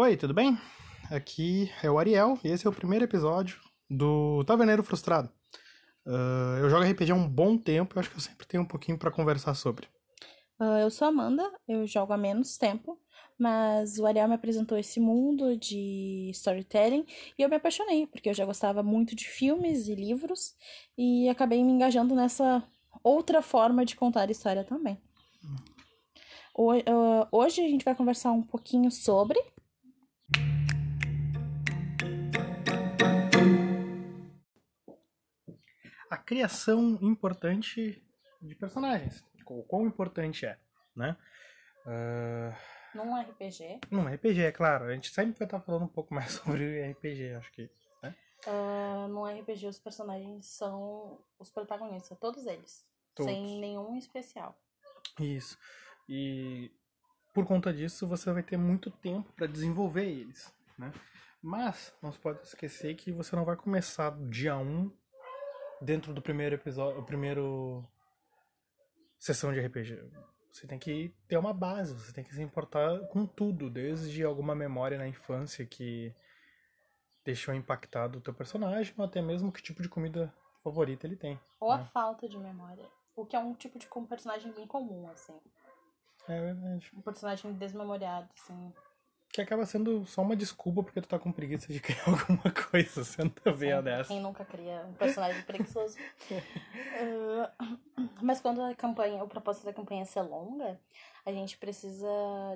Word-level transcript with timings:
Oi, 0.00 0.16
tudo 0.16 0.32
bem? 0.32 0.56
Aqui 1.10 1.72
é 1.82 1.90
o 1.90 1.98
Ariel 1.98 2.38
e 2.44 2.48
esse 2.48 2.64
é 2.64 2.70
o 2.70 2.72
primeiro 2.72 3.04
episódio 3.04 3.58
do 3.90 4.44
Taverneiro 4.44 4.84
Frustrado. 4.84 5.28
Uh, 6.06 6.58
eu 6.60 6.70
jogo 6.70 6.84
RPG 6.84 7.10
há 7.10 7.16
um 7.16 7.28
bom 7.28 7.58
tempo 7.58 7.96
e 7.96 7.98
acho 7.98 8.08
que 8.08 8.14
eu 8.14 8.20
sempre 8.20 8.46
tenho 8.46 8.62
um 8.62 8.66
pouquinho 8.66 8.96
para 8.96 9.10
conversar 9.10 9.54
sobre. 9.54 9.88
Uh, 10.60 10.78
eu 10.82 10.88
sou 10.88 11.08
Amanda, 11.08 11.42
eu 11.66 11.84
jogo 11.84 12.12
há 12.12 12.16
menos 12.16 12.56
tempo, 12.56 12.96
mas 13.36 13.98
o 13.98 14.06
Ariel 14.06 14.28
me 14.28 14.36
apresentou 14.36 14.78
esse 14.78 15.00
mundo 15.00 15.56
de 15.56 16.30
storytelling 16.30 17.04
e 17.36 17.42
eu 17.42 17.48
me 17.48 17.56
apaixonei, 17.56 18.06
porque 18.06 18.28
eu 18.28 18.34
já 18.34 18.44
gostava 18.44 18.84
muito 18.84 19.16
de 19.16 19.26
filmes 19.26 19.88
e 19.88 19.96
livros 19.96 20.54
e 20.96 21.28
acabei 21.28 21.64
me 21.64 21.72
engajando 21.72 22.14
nessa 22.14 22.62
outra 23.02 23.42
forma 23.42 23.84
de 23.84 23.96
contar 23.96 24.30
história 24.30 24.62
também. 24.62 25.02
Hoje 27.32 27.62
a 27.62 27.68
gente 27.68 27.84
vai 27.84 27.96
conversar 27.96 28.30
um 28.30 28.42
pouquinho 28.42 28.92
sobre. 28.92 29.40
Criação 36.28 36.98
importante 37.00 38.04
de 38.42 38.54
personagens. 38.54 39.24
O 39.46 39.62
quão 39.62 39.86
importante 39.86 40.44
é, 40.44 40.58
né? 40.94 41.16
Uh... 41.86 42.54
Num 42.94 43.18
RPG. 43.18 43.80
Num 43.90 44.06
RPG, 44.06 44.42
é 44.42 44.52
claro. 44.52 44.84
A 44.84 44.92
gente 44.92 45.08
sempre 45.08 45.38
vai 45.38 45.46
estar 45.46 45.58
falando 45.58 45.84
um 45.86 45.88
pouco 45.88 46.12
mais 46.14 46.32
sobre 46.32 46.86
RPG, 46.90 47.32
acho 47.32 47.50
que. 47.52 47.70
Né? 48.02 48.14
Uh, 48.46 49.08
num 49.08 49.24
RPG, 49.24 49.68
os 49.68 49.78
personagens 49.78 50.44
são 50.44 51.18
os 51.38 51.50
protagonistas, 51.50 52.18
todos 52.18 52.46
eles. 52.46 52.86
Todos. 53.14 53.32
Sem 53.32 53.58
nenhum 53.58 53.96
especial. 53.96 54.54
Isso. 55.18 55.56
E 56.06 56.70
por 57.32 57.46
conta 57.46 57.72
disso 57.72 58.06
você 58.06 58.30
vai 58.30 58.42
ter 58.42 58.58
muito 58.58 58.90
tempo 58.90 59.32
para 59.32 59.46
desenvolver 59.46 60.04
eles, 60.04 60.54
né? 60.78 60.92
Mas 61.40 61.94
não 62.02 62.12
se 62.12 62.18
pode 62.18 62.42
esquecer 62.42 62.96
que 62.96 63.12
você 63.12 63.34
não 63.34 63.46
vai 63.46 63.56
começar 63.56 64.10
do 64.10 64.28
dia 64.28 64.58
1 64.58 64.92
dentro 65.80 66.12
do 66.12 66.22
primeiro 66.22 66.54
episódio, 66.54 67.00
o 67.00 67.04
primeiro 67.04 67.84
sessão 69.18 69.52
de 69.52 69.60
RPG. 69.60 69.98
Você 70.52 70.66
tem 70.66 70.78
que 70.78 71.14
ter 71.28 71.36
uma 71.36 71.52
base, 71.52 71.94
você 71.94 72.12
tem 72.12 72.24
que 72.24 72.34
se 72.34 72.42
importar 72.42 73.00
com 73.08 73.26
tudo, 73.26 73.70
desde 73.70 74.24
alguma 74.24 74.54
memória 74.54 74.98
na 74.98 75.06
infância 75.06 75.64
que 75.64 76.14
deixou 77.24 77.54
impactado 77.54 78.18
o 78.18 78.20
teu 78.20 78.32
personagem, 78.32 78.94
ou 78.96 79.04
até 79.04 79.20
mesmo 79.20 79.52
que 79.52 79.62
tipo 79.62 79.82
de 79.82 79.88
comida 79.88 80.32
favorita 80.62 81.06
ele 81.06 81.16
tem. 81.16 81.38
Ou 81.60 81.74
né? 81.74 81.82
a 81.82 81.84
falta 81.86 82.28
de 82.28 82.38
memória. 82.38 82.84
O 83.14 83.26
que 83.26 83.36
é 83.36 83.38
um 83.38 83.54
tipo 83.54 83.78
de 83.78 83.86
personagem 84.08 84.52
bem 84.52 84.66
comum, 84.66 85.08
assim. 85.10 85.38
É 86.28 86.40
verdade. 86.40 86.90
Um 86.94 87.02
personagem 87.02 87.52
desmemoriado, 87.54 88.28
assim. 88.34 88.72
Que 89.30 89.42
acaba 89.42 89.66
sendo 89.66 90.06
só 90.06 90.22
uma 90.22 90.34
desculpa 90.34 90.82
porque 90.82 91.00
tu 91.02 91.08
tá 91.08 91.18
com 91.18 91.30
preguiça 91.30 91.72
de 91.72 91.80
criar 91.80 92.04
alguma 92.06 92.50
coisa, 92.70 93.04
sendo 93.04 93.30
também 93.30 93.82
dessa. 93.82 94.08
Quem 94.08 94.20
nunca 94.20 94.44
cria 94.44 94.86
um 94.86 94.94
personagem 94.94 95.42
preguiçoso. 95.42 95.96
uh, 96.30 98.08
mas 98.22 98.40
quando 98.40 98.62
a 98.62 98.74
campanha, 98.74 99.22
o 99.22 99.28
propósito 99.28 99.64
da 99.64 99.72
campanha 99.72 100.02
é 100.02 100.06
ser 100.06 100.22
longa, 100.22 100.80
a 101.26 101.32
gente 101.32 101.58
precisa 101.58 102.08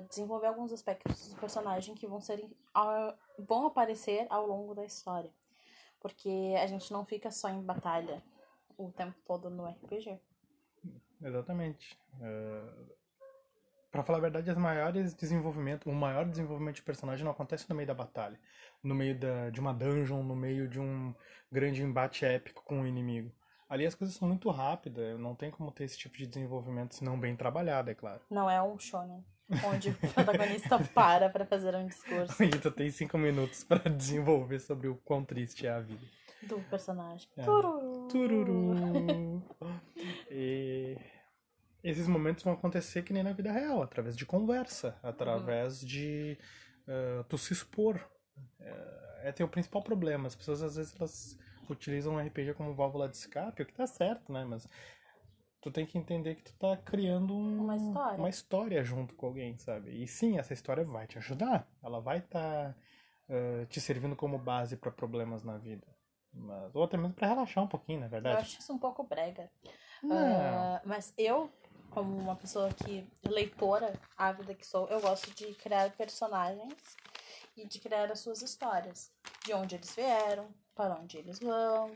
desenvolver 0.09 0.47
alguns 0.47 0.73
aspectos 0.73 1.29
do 1.29 1.39
personagem 1.39 1.93
que 1.93 2.07
vão 2.07 2.19
ser 2.19 2.43
uh, 2.43 3.13
vão 3.37 3.67
aparecer 3.67 4.25
ao 4.29 4.47
longo 4.47 4.73
da 4.73 4.83
história. 4.83 5.31
Porque 5.99 6.55
a 6.61 6.67
gente 6.67 6.91
não 6.91 7.05
fica 7.05 7.31
só 7.31 7.49
em 7.49 7.61
batalha 7.61 8.21
o 8.77 8.91
tempo 8.91 9.15
todo 9.25 9.49
no 9.49 9.65
RPG. 9.65 10.19
Exatamente. 11.21 11.97
Uh 12.19 13.02
para 13.93 14.01
falar 14.01 14.17
a 14.17 14.21
verdade, 14.21 14.49
as 14.49 14.57
maiores 14.57 15.13
desenvolvimento, 15.13 15.87
o 15.87 15.93
maior 15.93 16.25
desenvolvimento 16.25 16.77
de 16.77 16.81
personagem 16.81 17.23
não 17.23 17.31
acontece 17.31 17.69
no 17.69 17.75
meio 17.75 17.85
da 17.85 17.93
batalha, 17.93 18.39
no 18.81 18.95
meio 18.95 19.15
da, 19.15 19.51
de 19.51 19.59
uma 19.59 19.71
dungeon, 19.71 20.23
no 20.23 20.35
meio 20.35 20.67
de 20.67 20.79
um 20.79 21.13
grande 21.51 21.83
embate 21.83 22.25
épico 22.25 22.63
com 22.63 22.81
o 22.81 22.87
inimigo. 22.87 23.31
Ali 23.69 23.85
as 23.85 23.93
coisas 23.93 24.15
são 24.15 24.27
muito 24.27 24.49
rápidas, 24.49 25.19
não 25.19 25.35
tem 25.35 25.51
como 25.51 25.71
ter 25.71 25.83
esse 25.83 25.95
tipo 25.95 26.17
de 26.17 26.25
desenvolvimento 26.25 26.95
se 26.95 27.03
não 27.03 27.19
bem 27.19 27.35
trabalhado, 27.35 27.91
é 27.91 27.93
claro. 27.93 28.21
Não 28.31 28.49
é 28.49 28.59
um 28.63 28.79
shonen, 28.79 29.23
onde 29.63 29.91
o 29.91 30.11
protagonista 30.11 30.79
para 30.91 31.29
para 31.29 31.45
fazer 31.45 31.75
um 31.75 31.85
discurso. 31.85 32.33
E 32.43 32.49
tu 32.49 32.71
tem 32.71 32.89
cinco 32.89 33.15
minutos 33.15 33.63
para 33.63 33.91
desenvolver 33.91 34.59
sobre 34.59 34.87
o 34.87 34.95
quão 35.05 35.23
triste 35.23 35.67
é 35.67 35.71
a 35.71 35.79
vida. 35.79 36.05
Do 36.41 36.59
personagem. 36.61 37.29
É. 37.37 37.43
Tururu. 37.43 38.07
Tururu. 38.07 39.43
e 40.31 40.97
esses 41.83 42.07
momentos 42.07 42.43
vão 42.43 42.53
acontecer 42.53 43.03
que 43.03 43.11
nem 43.11 43.23
na 43.23 43.33
vida 43.33 43.51
real, 43.51 43.81
através 43.81 44.15
de 44.15 44.25
conversa, 44.25 44.97
através 45.03 45.81
uhum. 45.81 45.87
de 45.87 46.37
uh, 46.87 47.23
tu 47.25 47.37
se 47.37 47.51
expor. 47.51 47.99
É, 48.59 49.29
é 49.29 49.31
teu 49.31 49.47
principal 49.47 49.81
problema. 49.81 50.27
As 50.27 50.35
pessoas 50.35 50.63
às 50.63 50.75
vezes 50.75 50.95
elas 50.97 51.37
utilizam 51.69 52.15
o 52.15 52.19
RPG 52.19 52.53
como 52.53 52.73
válvula 52.73 53.07
de 53.07 53.17
escape, 53.17 53.61
o 53.61 53.65
que 53.65 53.73
tá 53.73 53.85
certo, 53.85 54.31
né? 54.31 54.45
Mas 54.45 54.67
tu 55.61 55.71
tem 55.71 55.85
que 55.85 55.97
entender 55.97 56.35
que 56.35 56.43
tu 56.43 56.53
tá 56.53 56.75
criando 56.77 57.33
um, 57.33 57.63
uma, 57.63 57.75
história. 57.75 58.17
uma 58.17 58.29
história 58.29 58.83
junto 58.83 59.13
com 59.15 59.27
alguém, 59.27 59.57
sabe? 59.57 59.91
E 59.91 60.07
sim, 60.07 60.37
essa 60.37 60.53
história 60.53 60.83
vai 60.83 61.07
te 61.07 61.17
ajudar. 61.17 61.67
Ela 61.81 61.99
vai 61.99 62.19
estar 62.19 62.73
tá, 62.73 62.75
uh, 63.29 63.65
te 63.67 63.79
servindo 63.79 64.15
como 64.15 64.37
base 64.37 64.75
para 64.75 64.91
problemas 64.91 65.43
na 65.43 65.57
vida. 65.57 65.87
Mas, 66.33 66.75
ou 66.75 66.83
até 66.83 66.97
mesmo 66.97 67.13
para 67.13 67.27
relaxar 67.27 67.63
um 67.63 67.67
pouquinho, 67.67 68.01
na 68.01 68.07
verdade. 68.07 68.35
Eu 68.35 68.41
acho 68.41 68.59
isso 68.59 68.73
um 68.73 68.79
pouco 68.79 69.03
brega. 69.03 69.49
Uh, 70.03 70.81
mas 70.83 71.13
eu 71.17 71.49
como 71.93 72.17
uma 72.17 72.35
pessoa 72.35 72.69
que 72.73 73.07
leitora 73.23 73.93
ávida 74.17 74.53
que 74.53 74.65
sou, 74.65 74.87
eu 74.89 74.99
gosto 74.99 75.31
de 75.35 75.53
criar 75.55 75.91
personagens 75.91 76.73
e 77.55 77.67
de 77.67 77.79
criar 77.79 78.11
as 78.11 78.19
suas 78.19 78.41
histórias, 78.41 79.11
de 79.45 79.53
onde 79.53 79.75
eles 79.75 79.93
vieram, 79.95 80.47
para 80.75 80.95
onde 80.95 81.17
eles 81.17 81.39
vão, 81.39 81.91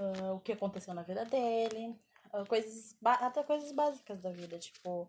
uh, 0.00 0.32
o 0.34 0.40
que 0.40 0.52
aconteceu 0.52 0.94
na 0.94 1.02
vida 1.02 1.24
dele, 1.24 1.94
uh, 2.32 2.46
coisas 2.46 2.96
até 3.04 3.42
coisas 3.42 3.72
básicas 3.72 4.20
da 4.20 4.30
vida, 4.30 4.58
tipo 4.58 5.08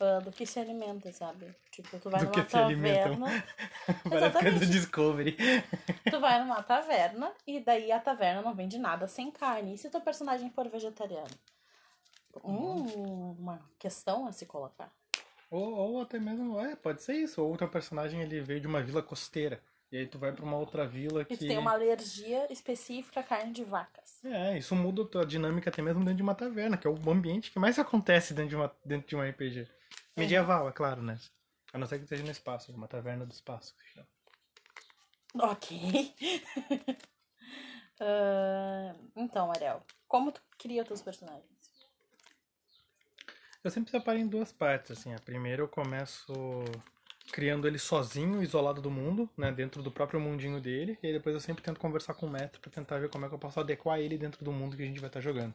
uh, 0.00 0.22
do 0.22 0.32
que 0.32 0.46
se 0.46 0.58
alimenta, 0.58 1.12
sabe? 1.12 1.54
Tipo, 1.70 1.98
tu 1.98 2.10
vai 2.10 2.20
do 2.20 2.30
numa 2.30 2.44
taverna. 2.44 3.44
Parece 4.32 4.58
do 4.58 4.66
Discovery. 4.66 5.36
tu 6.10 6.20
vai 6.20 6.40
numa 6.40 6.62
taverna 6.62 7.32
e 7.46 7.60
daí 7.60 7.92
a 7.92 8.00
taverna 8.00 8.42
não 8.42 8.54
vende 8.54 8.78
nada 8.78 9.06
sem 9.06 9.30
carne. 9.30 9.74
E 9.74 9.78
se 9.78 9.90
teu 9.90 10.00
personagem 10.00 10.50
for 10.50 10.68
vegetariano? 10.68 11.34
Hum, 12.44 13.36
uma 13.38 13.60
questão 13.78 14.26
a 14.26 14.32
se 14.32 14.46
colocar. 14.46 14.92
Ou, 15.50 15.74
ou 15.74 16.00
até 16.00 16.18
mesmo, 16.18 16.60
é, 16.60 16.74
pode 16.74 17.02
ser 17.02 17.14
isso. 17.14 17.42
Ou 17.42 17.54
o 17.54 17.56
teu 17.56 17.68
personagem 17.68 18.20
ele 18.20 18.40
veio 18.40 18.60
de 18.60 18.66
uma 18.66 18.82
vila 18.82 19.02
costeira. 19.02 19.62
E 19.90 19.96
aí 19.96 20.06
tu 20.06 20.18
vai 20.18 20.32
pra 20.32 20.44
uma 20.44 20.56
outra 20.56 20.86
vila 20.86 21.24
que. 21.24 21.34
E 21.34 21.36
tu 21.36 21.46
tem 21.46 21.58
uma 21.58 21.72
alergia 21.72 22.52
específica 22.52 23.20
à 23.20 23.22
carne 23.22 23.52
de 23.52 23.62
vacas. 23.62 24.24
É, 24.24 24.58
isso 24.58 24.74
muda 24.74 25.02
a 25.02 25.06
tua 25.06 25.24
dinâmica 25.24 25.70
até 25.70 25.80
mesmo 25.80 26.00
dentro 26.00 26.16
de 26.16 26.22
uma 26.22 26.34
taverna, 26.34 26.76
que 26.76 26.86
é 26.86 26.90
o 26.90 27.10
ambiente 27.10 27.52
que 27.52 27.58
mais 27.58 27.78
acontece 27.78 28.34
dentro 28.34 28.50
de, 28.50 28.56
uma, 28.56 28.76
dentro 28.84 29.08
de 29.08 29.14
um 29.14 29.22
RPG. 29.22 29.68
Medieval, 30.16 30.68
é 30.68 30.72
claro, 30.72 31.02
né? 31.02 31.18
A 31.72 31.78
não 31.78 31.86
ser 31.86 31.98
que 31.98 32.04
esteja 32.04 32.24
no 32.24 32.30
espaço, 32.30 32.72
uma 32.72 32.88
taverna 32.88 33.24
do 33.24 33.32
espaço. 33.32 33.76
Ok. 35.34 36.14
uh, 38.00 38.98
então, 39.14 39.50
Ariel, 39.50 39.82
como 40.08 40.32
tu 40.32 40.42
cria 40.58 40.82
os 40.82 40.88
teus 40.88 41.02
personagens? 41.02 41.55
Eu 43.66 43.70
sempre 43.72 43.90
separo 43.90 44.16
em 44.16 44.28
duas 44.28 44.52
partes, 44.52 44.92
assim. 44.92 45.12
A 45.12 45.18
primeira 45.18 45.60
eu 45.60 45.66
começo 45.66 46.32
criando 47.32 47.66
ele 47.66 47.80
sozinho, 47.80 48.40
isolado 48.40 48.80
do 48.80 48.92
mundo, 48.92 49.28
né, 49.36 49.50
dentro 49.50 49.82
do 49.82 49.90
próprio 49.90 50.20
mundinho 50.20 50.60
dele, 50.60 50.96
e 51.02 51.12
depois 51.12 51.34
eu 51.34 51.40
sempre 51.40 51.64
tento 51.64 51.80
conversar 51.80 52.14
com 52.14 52.26
o 52.26 52.30
mestre 52.30 52.60
para 52.60 52.70
tentar 52.70 53.00
ver 53.00 53.10
como 53.10 53.26
é 53.26 53.28
que 53.28 53.34
eu 53.34 53.38
posso 53.40 53.58
adequar 53.58 53.98
ele 53.98 54.16
dentro 54.16 54.44
do 54.44 54.52
mundo 54.52 54.76
que 54.76 54.84
a 54.84 54.86
gente 54.86 55.00
vai 55.00 55.08
estar 55.08 55.18
tá 55.18 55.24
jogando. 55.24 55.52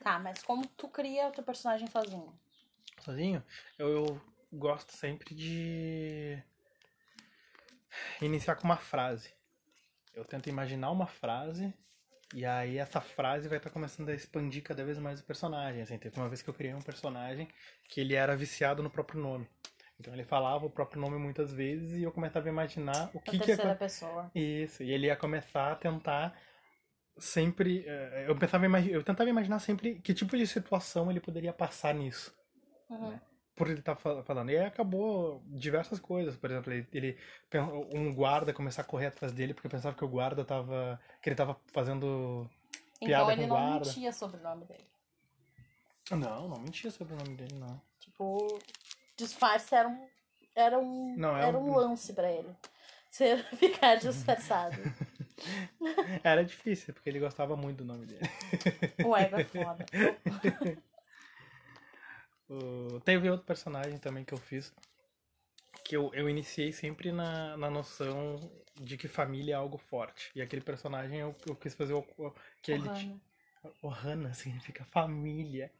Tá, 0.00 0.20
mas 0.20 0.40
como 0.40 0.68
tu 0.68 0.86
cria 0.86 1.26
o 1.26 1.32
teu 1.32 1.42
personagem 1.42 1.88
sozinho? 1.88 2.32
Sozinho? 3.00 3.42
Eu, 3.76 3.88
eu 3.88 4.20
gosto 4.52 4.92
sempre 4.92 5.34
de 5.34 6.40
iniciar 8.22 8.54
com 8.54 8.62
uma 8.62 8.76
frase. 8.76 9.34
Eu 10.14 10.24
tento 10.24 10.48
imaginar 10.48 10.92
uma 10.92 11.08
frase 11.08 11.74
e 12.34 12.44
aí 12.44 12.76
essa 12.78 13.00
frase 13.00 13.48
vai 13.48 13.58
estar 13.58 13.70
tá 13.70 13.74
começando 13.74 14.08
a 14.10 14.14
expandir 14.14 14.62
cada 14.62 14.84
vez 14.84 14.98
mais 14.98 15.20
o 15.20 15.24
personagem. 15.24 15.82
Assim, 15.82 15.98
teve 15.98 16.18
uma 16.18 16.28
vez 16.28 16.42
que 16.42 16.50
eu 16.50 16.54
criei 16.54 16.74
um 16.74 16.82
personagem 16.82 17.48
que 17.88 18.00
ele 18.00 18.14
era 18.14 18.36
viciado 18.36 18.82
no 18.82 18.90
próprio 18.90 19.20
nome. 19.20 19.48
Então 19.98 20.12
ele 20.12 20.24
falava 20.24 20.66
o 20.66 20.70
próprio 20.70 21.00
nome 21.00 21.16
muitas 21.16 21.52
vezes 21.52 21.94
e 21.94 22.02
eu 22.02 22.12
começava 22.12 22.46
a 22.46 22.52
imaginar 22.52 23.10
o 23.14 23.20
que 23.20 23.36
a 23.36 23.40
que 23.40 23.50
ia... 23.50 23.74
pessoa. 23.74 24.30
Isso, 24.34 24.82
e 24.82 24.92
ele 24.92 25.06
ia 25.06 25.16
começar 25.16 25.72
a 25.72 25.76
tentar 25.76 26.38
sempre 27.16 27.84
eh, 27.84 28.26
eu 28.28 28.36
pensava 28.36 28.64
eu 28.80 29.02
tentava 29.02 29.28
imaginar 29.28 29.58
sempre 29.58 29.96
que 29.96 30.14
tipo 30.14 30.36
de 30.36 30.46
situação 30.46 31.10
ele 31.10 31.20
poderia 31.20 31.52
passar 31.52 31.92
nisso. 31.94 32.32
Uhum. 32.88 33.10
Né? 33.10 33.20
Por 33.58 33.68
ele 33.68 33.80
estar 33.80 33.96
tá 33.96 34.22
falando. 34.22 34.50
E 34.50 34.56
aí 34.56 34.64
acabou 34.64 35.42
diversas 35.46 35.98
coisas. 35.98 36.36
Por 36.36 36.50
exemplo, 36.50 36.72
ele, 36.72 36.86
ele, 36.92 37.18
um 37.92 38.14
guarda 38.14 38.52
começar 38.52 38.82
a 38.82 38.84
correr 38.84 39.06
atrás 39.06 39.32
dele 39.32 39.52
porque 39.52 39.68
pensava 39.68 39.96
que 39.96 40.04
o 40.04 40.08
guarda 40.08 40.44
tava. 40.44 41.00
que 41.20 41.28
ele 41.28 41.36
tava 41.36 41.58
fazendo 41.72 42.48
piada 43.00 43.34
então, 43.34 43.36
com 43.36 43.44
o 43.44 43.48
guarda. 43.48 43.76
Então 43.76 43.80
ele 43.80 43.80
não 43.80 43.80
mentia 43.80 44.12
sobre 44.12 44.40
o 44.40 44.42
nome 44.42 44.64
dele. 44.64 44.86
Não, 46.10 46.48
não 46.48 46.60
mentia 46.60 46.90
sobre 46.90 47.14
o 47.14 47.16
nome 47.16 47.36
dele, 47.36 47.54
não. 47.58 47.80
Tipo, 48.00 48.58
disfarce 49.16 49.74
era 49.74 49.88
um. 49.88 50.08
Era 50.54 50.78
um, 50.78 51.16
não, 51.16 51.36
é 51.36 51.46
era 51.46 51.58
um, 51.58 51.70
um 51.70 51.76
lance 51.76 52.12
para 52.12 52.30
ele. 52.30 52.48
ser, 53.10 53.44
ficar 53.56 53.96
disfarçado. 53.96 54.76
Era 56.24 56.44
difícil, 56.44 56.92
porque 56.92 57.08
ele 57.08 57.20
gostava 57.20 57.56
muito 57.56 57.78
do 57.78 57.84
nome 57.84 58.06
dele. 58.06 58.28
O 59.04 59.16
ego 59.16 59.36
é 59.36 59.44
foda. 59.44 59.86
O- 62.48 63.00
Teve 63.00 63.30
outro 63.30 63.46
personagem 63.46 63.98
também 63.98 64.24
que 64.24 64.32
eu 64.34 64.38
fiz. 64.38 64.72
Que 65.84 65.96
eu, 65.96 66.12
eu 66.14 66.28
iniciei 66.28 66.72
sempre 66.72 67.12
na, 67.12 67.56
na 67.56 67.70
noção 67.70 68.36
de 68.80 68.96
que 68.96 69.08
família 69.08 69.52
é 69.54 69.56
algo 69.56 69.78
forte. 69.78 70.30
E 70.34 70.42
aquele 70.42 70.62
personagem 70.62 71.18
eu, 71.20 71.34
eu 71.46 71.56
quis 71.56 71.74
fazer 71.74 71.94
o, 71.94 72.04
o- 72.18 72.32
que 72.62 72.72
ele. 72.72 72.88
Ohana. 72.88 73.20
Ohana 73.82 74.34
significa 74.34 74.84
família. 74.84 75.70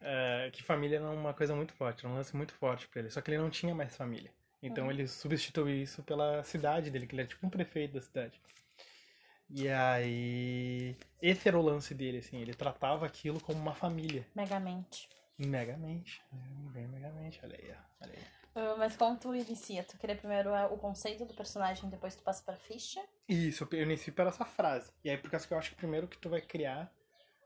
É, 0.00 0.50
que 0.52 0.62
família 0.62 0.96
era 0.98 1.10
uma 1.10 1.34
coisa 1.34 1.54
muito 1.54 1.72
forte, 1.74 2.04
era 2.04 2.12
um 2.12 2.16
lance 2.16 2.34
muito 2.36 2.52
forte 2.54 2.86
pra 2.88 3.00
ele. 3.00 3.10
Só 3.10 3.20
que 3.20 3.30
ele 3.30 3.38
não 3.38 3.50
tinha 3.50 3.74
mais 3.74 3.96
família. 3.96 4.30
Então 4.62 4.84
Uhum. 4.84 4.90
ele 4.90 5.08
substituiu 5.08 5.82
isso 5.82 6.02
pela 6.02 6.42
cidade 6.44 6.90
dele, 6.90 7.06
que 7.06 7.14
ele 7.14 7.22
era 7.22 7.28
tipo 7.30 7.46
um 7.46 7.50
prefeito 7.50 7.94
da 7.94 8.00
cidade. 8.02 8.38
E 9.48 9.68
aí. 9.68 10.96
Esse 11.20 11.48
era 11.48 11.58
o 11.58 11.62
lance 11.62 11.94
dele, 11.94 12.18
assim. 12.18 12.40
Ele 12.40 12.54
tratava 12.54 13.06
aquilo 13.06 13.40
como 13.40 13.58
uma 13.58 13.74
família. 13.74 14.26
Megamente. 14.34 15.08
Megamente. 15.46 16.20
Bem 16.72 16.86
megamente, 16.86 17.40
olha 17.42 17.56
aí, 17.56 17.74
olha 18.02 18.12
aí. 18.12 18.24
Ah, 18.54 18.74
mas 18.78 18.96
como 18.96 19.16
tu 19.16 19.34
inicia? 19.34 19.82
Tu 19.84 19.96
cria 19.96 20.14
primeiro 20.16 20.50
o 20.72 20.76
conceito 20.78 21.24
do 21.24 21.34
personagem, 21.34 21.88
depois 21.88 22.14
tu 22.14 22.22
passa 22.22 22.42
pra 22.42 22.56
ficha? 22.56 23.00
Isso, 23.28 23.66
eu 23.72 23.82
iniciei 23.82 24.12
pela 24.12 24.30
essa 24.30 24.44
frase. 24.44 24.90
E 25.04 25.10
aí, 25.10 25.16
por 25.16 25.30
causa 25.30 25.46
que 25.46 25.54
eu 25.54 25.58
acho 25.58 25.70
que 25.70 25.76
primeiro 25.76 26.08
que 26.08 26.18
tu 26.18 26.28
vai 26.28 26.40
criar 26.40 26.92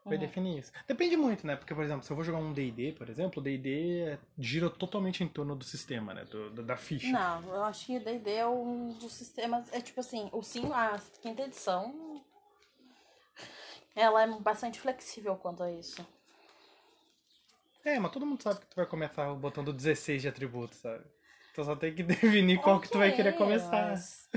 vai 0.05 0.15
Uhum. 0.15 0.21
definir 0.21 0.59
isso. 0.59 0.73
Depende 0.87 1.17
muito, 1.17 1.47
né? 1.47 1.57
Porque, 1.57 1.75
por 1.75 1.85
exemplo, 1.85 2.03
se 2.05 2.11
eu 2.11 2.17
vou 2.17 2.25
jogar 2.25 2.39
um 2.39 2.53
D&D, 2.53 2.93
por 2.93 3.09
exemplo, 3.09 3.41
o 3.41 3.43
D&D 3.43 4.19
gira 4.39 4.69
totalmente 4.69 5.23
em 5.23 5.29
torno 5.29 5.55
do 5.57 5.65
sistema, 5.65 6.13
né? 6.13 6.25
Do, 6.25 6.51
do- 6.51 6.63
da 6.63 6.77
ficha. 6.77 7.13
Não, 7.13 7.43
eu 7.55 7.65
acho 7.65 7.87
que 7.87 7.97
o 7.97 8.01
D&D 8.05 8.31
é 8.35 8.47
um 8.47 8.89
dos 8.89 9.13
sistemas... 9.13 9.73
É 9.73 9.81
tipo 9.81 10.01
assim, 10.01 10.29
o 10.33 10.43
sim, 10.43 10.71
a 10.73 10.99
quinta 11.23 11.43
edição... 11.43 12.23
Ela 13.95 14.23
é 14.23 14.27
bastante 14.41 14.81
flexível 14.81 15.37
quanto 15.37 15.63
a 15.63 15.71
isso. 15.71 16.05
É, 17.85 17.99
mas 17.99 18.11
todo 18.13 18.25
mundo 18.25 18.43
sabe 18.43 18.61
que 18.61 18.67
tu 18.67 18.77
vai 18.77 18.87
começar 18.87 19.33
botando 19.35 19.73
16 19.73 20.23
de 20.23 20.29
atributos, 20.29 20.79
sabe? 20.79 21.05
Tu 21.55 21.65
só 21.65 21.77
tem 21.77 21.95
que 21.95 22.03
definir 22.05 22.61
qual 22.61 22.81
que 22.81 22.89
tu 22.89 22.99
vai 22.99 23.13
querer 23.13 23.35
começar. 23.37 23.91
mas- 23.91 24.29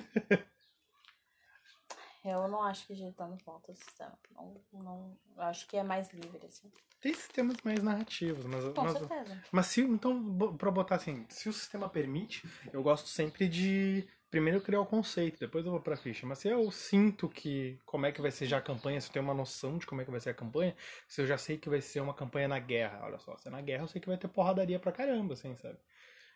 Eu 2.26 2.48
não 2.50 2.62
acho 2.62 2.86
que 2.86 2.94
gira 2.94 3.14
tanto 3.14 3.44
volta 3.46 3.72
o 3.72 3.76
sistema. 3.76 4.20
Não, 4.36 4.62
não, 4.74 5.18
eu 5.36 5.44
acho 5.44 5.66
que 5.66 5.78
é 5.78 5.84
mais 5.84 6.12
livre, 6.12 6.46
assim. 6.46 6.70
Tem 7.00 7.14
sistemas 7.14 7.56
mais 7.64 7.82
narrativos, 7.82 8.44
mas... 8.46 8.66
Com 8.74 8.84
mas... 8.84 8.98
certeza. 8.98 9.44
Mas 9.52 9.66
se, 9.68 9.82
então, 9.82 10.38
pra 10.58 10.70
botar 10.70 10.96
assim, 10.96 11.26
se 11.30 11.48
o 11.48 11.54
sistema 11.54 11.88
permite, 11.88 12.46
eu 12.74 12.84
gosto 12.84 13.08
sempre 13.08 13.48
de 13.48 14.06
primeiro 14.30 14.62
criar 14.62 14.82
o 14.82 14.86
conceito, 14.86 15.40
depois 15.40 15.66
eu 15.66 15.72
vou 15.72 15.82
pra 15.82 15.96
ficha. 15.98 16.26
Mas 16.26 16.40
se 16.40 16.48
eu 16.48 16.70
sinto 16.72 17.30
que 17.30 17.80
como 17.86 18.06
é 18.06 18.12
que 18.12 18.22
vai 18.22 18.32
ser 18.32 18.46
já 18.46 18.58
a 18.58 18.62
campanha, 18.62 19.00
se 19.00 19.08
eu 19.10 19.14
tenho 19.14 19.26
uma 19.26 19.34
noção 19.34 19.78
de 19.78 19.86
como 19.86 20.02
é 20.02 20.06
que 20.06 20.12
vai 20.12 20.20
ser 20.20 20.32
a 20.32 20.34
campanha, 20.34 20.76
se 21.08 21.22
eu 21.22 21.28
já 21.28 21.38
sei 21.38 21.58
que 21.58 21.70
vai 21.70 21.82
ser 21.82 22.02
uma 22.02 22.14
campanha 22.14 22.48
na 22.48 22.60
guerra, 22.60 23.02
olha 23.04 23.20
só, 23.20 23.38
se 23.38 23.48
é 23.48 23.52
na 23.52 23.62
guerra 23.62 23.84
eu 23.84 23.88
sei 23.88 24.02
que 24.02 24.08
vai 24.08 24.18
ter 24.18 24.28
porradaria 24.28 24.80
pra 24.80 24.92
caramba, 24.92 25.34
assim, 25.34 25.56
sabe? 25.56 25.78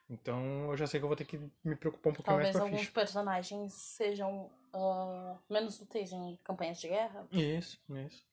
Então 0.09 0.69
eu 0.69 0.77
já 0.77 0.88
sei 0.88 0.99
que 0.99 1.03
eu 1.05 1.07
vou 1.07 1.15
ter 1.15 1.25
que 1.25 1.38
me 1.63 1.75
preocupar 1.75 2.11
um 2.11 2.15
pouquinho 2.15 2.35
Talvez 2.38 2.47
mais 2.47 2.55
com 2.55 2.61
a 2.61 2.65
alguns 2.65 2.81
ficha. 2.81 2.91
personagens 2.91 3.73
sejam 3.73 4.51
ah, 4.73 5.37
menos 5.49 5.79
úteis 5.79 6.11
em 6.11 6.37
campanhas 6.44 6.79
de 6.81 6.89
guerra. 6.89 7.25
Isso, 7.31 7.79
isso. 7.89 8.25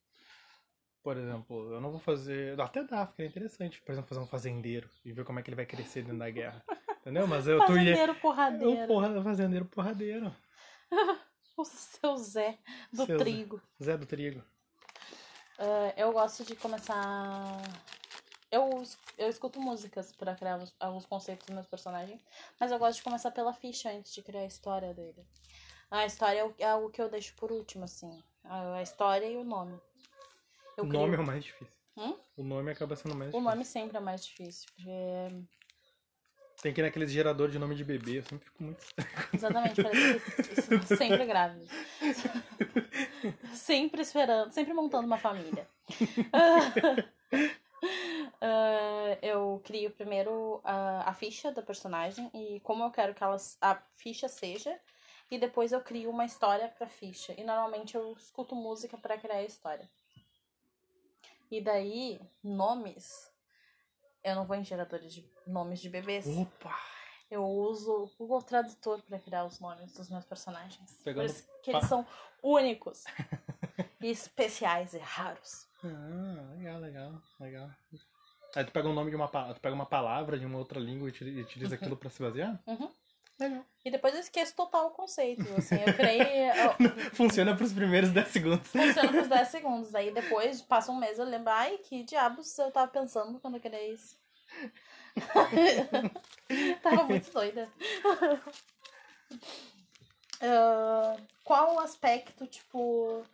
Por 1.03 1.17
exemplo, 1.17 1.73
eu 1.73 1.81
não 1.81 1.91
vou 1.91 2.01
fazer. 2.01 2.61
Até 2.61 2.83
dá, 2.85 3.07
fica 3.07 3.25
interessante. 3.25 3.81
Por 3.81 3.93
exemplo, 3.93 4.09
fazer 4.09 4.21
um 4.21 4.27
fazendeiro 4.27 4.91
e 5.05 5.13
ver 5.13 5.25
como 5.25 5.39
é 5.39 5.43
que 5.43 5.49
ele 5.49 5.57
vai 5.57 5.67
crescer 5.67 6.03
dentro 6.03 6.19
da 6.19 6.29
guerra. 6.29 6.63
Entendeu? 7.09 7.27
Mas 7.27 7.47
eu 7.49 7.59
tô. 7.61 7.67
Fazendeiro 7.69 8.13
O 8.13 8.21
porradeiro. 8.21 8.87
porra, 8.87 9.23
fazendeiro 9.23 9.65
porradeiro. 9.67 10.37
O 11.57 11.65
seu 11.65 12.17
Zé 12.17 12.57
do 12.93 13.05
Seu 13.05 13.19
Zé. 13.19 13.25
trigo. 13.25 13.61
Zé 13.83 13.97
do 13.97 14.07
Trigo. 14.07 14.45
Ah, 15.59 15.93
eu 15.97 16.13
gosto 16.13 16.45
de 16.45 16.55
começar. 16.55 17.61
Eu, 18.49 18.81
eu 19.19 19.29
escuto 19.29 19.61
músicas 19.61 20.13
pra 20.13 20.37
criar 20.37 20.59
os- 20.59 20.73
alguns 20.79 21.05
conceitos 21.05 21.45
dos 21.47 21.55
meus 21.55 21.67
personagens, 21.67 22.25
mas 22.61 22.71
eu 22.71 22.79
gosto 22.79 22.99
de 22.99 23.03
começar 23.03 23.33
pela 23.33 23.53
ficha 23.53 23.91
antes 23.91 24.15
de 24.15 24.23
criar 24.23 24.43
a 24.43 24.47
história 24.47 24.95
dele. 24.95 25.27
A 25.91 26.07
história 26.07 26.39
é 26.39 26.45
o- 26.45 26.55
é 26.61 26.65
algo 26.69 26.91
que 26.91 27.03
eu 27.03 27.09
deixo 27.11 27.35
por 27.35 27.51
último, 27.51 27.85
assim. 27.85 28.23
A 28.45 28.81
história 28.81 29.27
e 29.27 29.37
o 29.37 29.43
nome. 29.43 29.81
Eu 30.77 30.85
o 30.85 30.89
crio- 30.89 31.01
nome 31.01 31.17
é 31.17 31.19
o 31.19 31.27
mais 31.27 31.43
difícil. 31.43 31.75
Hum? 31.97 32.17
O 32.37 32.45
nome 32.45 32.71
acaba 32.71 32.95
sendo 32.95 33.17
mais 33.17 33.31
O 33.31 33.33
difícil. 33.33 33.51
nome 33.51 33.65
sempre 33.65 33.97
é 33.97 34.01
mais 34.01 34.25
difícil, 34.25 34.69
porque 34.77 35.45
Tem 36.61 36.73
que 36.73 36.81
ir 36.81 36.85
naqueles 36.85 37.11
gerador 37.11 37.51
de 37.51 37.59
nome 37.59 37.75
de 37.75 37.85
bebê, 37.85 38.19
eu 38.19 38.23
sempre 38.25 38.45
fico 38.45 38.63
muito. 38.63 38.85
Exatamente, 39.33 39.83
parece 39.83 40.21
que 40.21 40.83
sempre 40.97 41.25
grávida. 41.27 41.67
Sempre 43.55 44.03
esperando, 44.03 44.53
sempre 44.53 44.75
montando 44.75 45.07
uma 45.07 45.19
família. 45.19 45.69
Ah, 48.41 49.19
eu 49.23 49.61
crio 49.65 49.91
primeiro 49.91 50.61
a, 50.65 51.11
a 51.11 51.15
ficha 51.15 51.51
da 51.51 51.63
personagem 51.63 52.31
e 52.35 52.61
como 52.61 52.85
eu 52.85 52.91
quero 52.91 53.15
que 53.15 53.23
elas, 53.23 53.57
a 53.61 53.77
ficha 53.97 54.29
seja, 54.29 54.79
e 55.31 55.39
depois 55.39 55.73
eu 55.73 55.81
crio 55.81 56.11
uma 56.11 56.25
história 56.25 56.69
pra 56.69 56.89
ficha. 56.89 57.35
E 57.39 57.45
normalmente 57.45 57.97
eu 57.97 58.13
escuto 58.13 58.55
música 58.55 58.97
pra 58.97 59.19
criar 59.19 59.37
a 59.37 59.45
história. 59.45 59.89
E 61.51 61.61
daí, 61.61 62.21
nomes. 62.43 63.31
Eu 64.25 64.35
não 64.35 64.45
vou 64.47 64.57
em 64.57 64.65
geradores 64.65 65.13
de 65.13 65.29
nomes 65.47 65.81
de 65.81 65.89
bebês. 65.89 66.27
Opa! 66.27 66.77
Eu 67.31 67.45
uso 67.45 67.93
o 67.93 68.11
Google 68.19 68.43
Tradutor 68.43 69.03
pra 69.03 69.19
criar 69.19 69.45
os 69.45 69.61
nomes 69.61 69.93
dos 69.93 70.09
meus 70.09 70.25
personagens. 70.25 70.91
Pegando 71.05 71.27
Por 71.27 71.31
isso 71.31 71.47
que 71.63 71.71
eles 71.71 71.85
são 71.87 72.07
únicos 72.43 73.05
e 74.01 74.11
especiais 74.11 74.95
e 74.95 74.99
raros. 74.99 75.69
Ah, 75.85 76.55
legal, 76.57 76.81
legal, 76.81 77.23
legal. 77.39 77.71
Aí 78.57 78.65
tu 78.65 78.73
pega 78.73 78.89
o 78.89 78.95
nome 78.95 79.11
de 79.11 79.17
uma 79.17 79.29
tu 79.29 79.61
pega 79.61 79.75
uma 79.75 79.85
palavra 79.87 80.39
de 80.39 80.47
uma 80.47 80.59
outra 80.59 80.81
língua 80.81 81.07
e 81.09 81.11
utili- 81.13 81.41
utiliza 81.43 81.75
aquilo 81.75 81.97
pra 81.97 82.09
se 82.09 82.23
basear? 82.23 82.59
Uhum. 82.67 82.91
Legal. 83.39 83.65
E 83.89 83.91
depois 83.91 84.13
eu 84.13 84.21
esqueço 84.21 84.55
total 84.55 84.89
o 84.89 84.91
conceito. 84.91 85.43
Assim, 85.57 85.77
eu 85.81 85.95
criei. 85.95 86.51
eu- 86.51 86.75
Funciona 87.17 87.57
pros 87.57 87.73
primeiros 87.73 88.11
10 88.11 88.29
segundos. 88.29 88.69
Funciona 88.69 89.11
por 89.11 89.27
10 89.27 89.49
segundos. 89.49 89.95
Aí 89.95 90.11
depois, 90.11 90.61
passa 90.61 90.93
um 90.93 90.97
mês, 90.99 91.19
eu 91.19 91.25
lembro, 91.25 91.51
ai, 91.51 91.79
que 91.79 92.03
diabos 92.03 92.59
eu 92.59 92.71
tava 92.71 92.91
pensando 92.91 93.41
quando 93.41 93.55
eu 93.55 93.61
criei 93.63 93.95
isso. 93.95 94.15
tava 96.83 97.05
muito 97.05 97.31
doida. 97.33 97.67
Ah, 100.43 101.17
qual 101.45 101.77
o 101.77 101.81
aspecto, 101.81 102.47
tipo. 102.47 103.25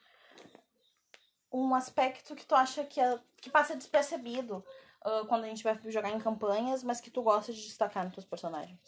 Um 1.52 1.74
aspecto 1.74 2.34
que 2.36 2.46
tu 2.46 2.54
acha 2.54 2.84
que, 2.84 3.00
é- 3.00 3.18
que 3.40 3.50
passa 3.50 3.74
despercebido 3.76 4.64
ah, 5.04 5.24
quando 5.28 5.44
a 5.44 5.48
gente 5.48 5.64
vai 5.64 5.76
jogar 5.86 6.10
em 6.10 6.20
campanhas, 6.20 6.84
mas 6.84 7.00
que 7.00 7.10
tu 7.10 7.22
gosta 7.22 7.52
de 7.52 7.60
destacar 7.60 8.04
nos 8.04 8.14
teus 8.14 8.24
personagens? 8.24 8.78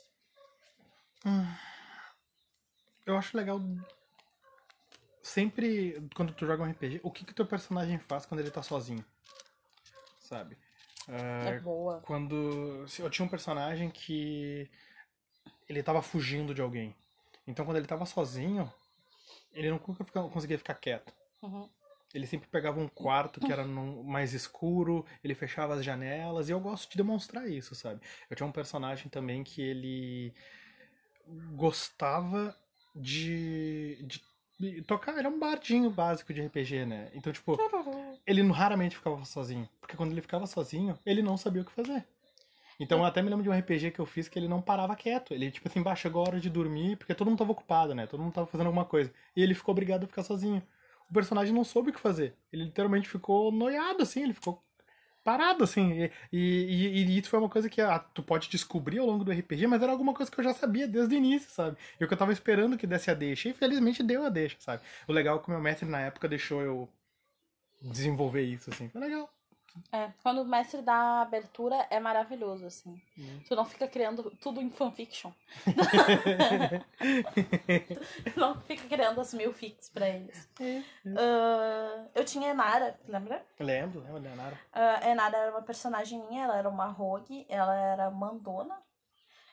Eu 3.04 3.16
acho 3.16 3.36
legal 3.36 3.60
sempre 5.22 6.08
quando 6.14 6.32
tu 6.32 6.46
joga 6.46 6.62
um 6.62 6.66
RPG, 6.70 7.00
o 7.02 7.10
que 7.10 7.24
que 7.24 7.34
teu 7.34 7.46
personagem 7.46 7.98
faz 7.98 8.24
quando 8.26 8.40
ele 8.40 8.50
tá 8.50 8.62
sozinho? 8.62 9.04
Sabe? 10.20 10.56
É 11.08 11.48
É, 11.56 11.60
boa. 11.60 12.00
quando 12.00 12.84
eu 12.98 13.10
tinha 13.10 13.24
um 13.24 13.28
personagem 13.28 13.90
que 13.90 14.70
ele 15.68 15.82
tava 15.82 16.02
fugindo 16.02 16.54
de 16.54 16.62
alguém. 16.62 16.94
Então 17.46 17.64
quando 17.64 17.76
ele 17.76 17.86
tava 17.86 18.06
sozinho, 18.06 18.72
ele 19.52 19.68
fica- 20.04 20.28
conseguia 20.28 20.58
ficar 20.58 20.74
quieto. 20.74 21.12
Uhum. 21.42 21.68
Ele 22.14 22.26
sempre 22.26 22.48
pegava 22.48 22.80
um 22.80 22.88
quarto 22.88 23.40
que 23.40 23.52
era 23.52 23.64
num- 23.64 24.02
mais 24.02 24.32
escuro, 24.32 25.04
ele 25.22 25.34
fechava 25.34 25.74
as 25.74 25.84
janelas, 25.84 26.48
e 26.48 26.52
eu 26.52 26.60
gosto 26.60 26.90
de 26.90 26.96
demonstrar 26.96 27.48
isso, 27.48 27.74
sabe? 27.74 28.00
Eu 28.30 28.36
tinha 28.36 28.46
um 28.46 28.52
personagem 28.52 29.08
também 29.08 29.44
que 29.44 29.60
ele 29.60 30.32
gostava 31.52 32.56
de, 32.94 34.04
de, 34.58 34.82
tocar, 34.82 35.18
era 35.18 35.28
um 35.28 35.38
bardinho 35.38 35.90
básico 35.90 36.32
de 36.32 36.40
RPG, 36.42 36.86
né? 36.86 37.10
Então, 37.14 37.32
tipo, 37.32 37.56
ele 38.26 38.42
raramente 38.50 38.96
ficava 38.96 39.24
sozinho, 39.24 39.68
porque 39.80 39.96
quando 39.96 40.12
ele 40.12 40.22
ficava 40.22 40.46
sozinho, 40.46 40.98
ele 41.04 41.22
não 41.22 41.36
sabia 41.36 41.62
o 41.62 41.64
que 41.64 41.72
fazer. 41.72 42.06
Então, 42.78 42.98
eu 42.98 43.04
até 43.04 43.22
me 43.22 43.30
lembro 43.30 43.42
de 43.42 43.48
um 43.48 43.58
RPG 43.58 43.90
que 43.92 44.00
eu 44.00 44.06
fiz 44.06 44.28
que 44.28 44.38
ele 44.38 44.48
não 44.48 44.60
parava 44.60 44.94
quieto. 44.94 45.32
Ele, 45.32 45.50
tipo 45.50 45.66
assim, 45.66 45.82
chegou 45.96 46.22
a 46.22 46.28
hora 46.28 46.40
de 46.40 46.50
dormir, 46.50 46.96
porque 46.96 47.14
todo 47.14 47.28
mundo 47.28 47.38
tava 47.38 47.52
ocupado, 47.52 47.94
né? 47.94 48.06
Todo 48.06 48.22
mundo 48.22 48.34
tava 48.34 48.46
fazendo 48.46 48.66
alguma 48.66 48.84
coisa. 48.84 49.10
E 49.34 49.42
ele 49.42 49.54
ficou 49.54 49.72
obrigado 49.72 50.04
a 50.04 50.06
ficar 50.06 50.22
sozinho. 50.22 50.62
O 51.08 51.14
personagem 51.14 51.54
não 51.54 51.64
soube 51.64 51.90
o 51.90 51.92
que 51.92 52.00
fazer. 52.00 52.36
Ele 52.52 52.64
literalmente 52.64 53.08
ficou 53.08 53.50
noiado, 53.50 54.02
assim, 54.02 54.24
ele 54.24 54.34
ficou 54.34 54.62
parado, 55.26 55.64
assim. 55.64 56.04
E, 56.04 56.12
e, 56.32 57.02
e 57.02 57.18
isso 57.18 57.28
foi 57.28 57.40
uma 57.40 57.48
coisa 57.48 57.68
que 57.68 57.80
ah, 57.80 57.98
tu 57.98 58.22
pode 58.22 58.48
descobrir 58.48 59.00
ao 59.00 59.06
longo 59.06 59.24
do 59.24 59.32
RPG, 59.32 59.66
mas 59.66 59.82
era 59.82 59.90
alguma 59.90 60.14
coisa 60.14 60.30
que 60.30 60.38
eu 60.38 60.44
já 60.44 60.54
sabia 60.54 60.86
desde 60.86 61.16
o 61.16 61.18
início, 61.18 61.50
sabe? 61.50 61.76
E 62.00 62.04
o 62.04 62.06
que 62.06 62.14
eu 62.14 62.18
tava 62.18 62.32
esperando 62.32 62.78
que 62.78 62.86
desse 62.86 63.10
a 63.10 63.14
deixa. 63.14 63.48
E 63.48 63.52
felizmente 63.52 64.04
deu 64.04 64.24
a 64.24 64.28
deixa, 64.28 64.56
sabe? 64.60 64.82
O 65.08 65.12
legal 65.12 65.38
é 65.38 65.40
que 65.40 65.48
o 65.48 65.50
meu 65.50 65.60
mestre 65.60 65.88
na 65.88 66.00
época 66.00 66.28
deixou 66.28 66.62
eu 66.62 66.88
desenvolver 67.82 68.42
isso, 68.42 68.70
assim. 68.70 68.88
Foi 68.88 69.00
legal. 69.00 69.28
É, 69.92 70.10
quando 70.22 70.42
o 70.42 70.44
mestre 70.44 70.82
dá 70.82 70.94
a 70.94 71.22
abertura 71.22 71.86
é 71.90 71.98
maravilhoso, 72.00 72.66
assim. 72.66 73.00
Hum. 73.18 73.40
Tu 73.46 73.56
não 73.56 73.64
fica 73.64 73.86
criando 73.86 74.30
tudo 74.40 74.60
em 74.60 74.70
fanfiction. 74.70 75.32
tu 78.32 78.38
não 78.40 78.60
fica 78.62 78.88
criando 78.88 79.20
as 79.20 79.32
mil 79.34 79.52
fics 79.52 79.88
pra 79.88 80.08
eles. 80.08 80.48
Uh, 80.60 82.08
eu 82.14 82.24
tinha 82.24 82.50
Enara, 82.50 82.98
lembra? 83.06 83.44
lembro, 83.58 84.00
lembro 84.00 84.20
da 84.20 84.34
Nara. 84.34 84.58
Uh, 84.74 85.08
Enara 85.08 85.36
era 85.36 85.50
uma 85.50 85.62
personagem 85.62 86.22
minha, 86.28 86.44
ela 86.44 86.56
era 86.56 86.68
uma 86.68 86.86
rogue, 86.86 87.46
ela 87.48 87.74
era 87.74 88.10
mandona. 88.10 88.76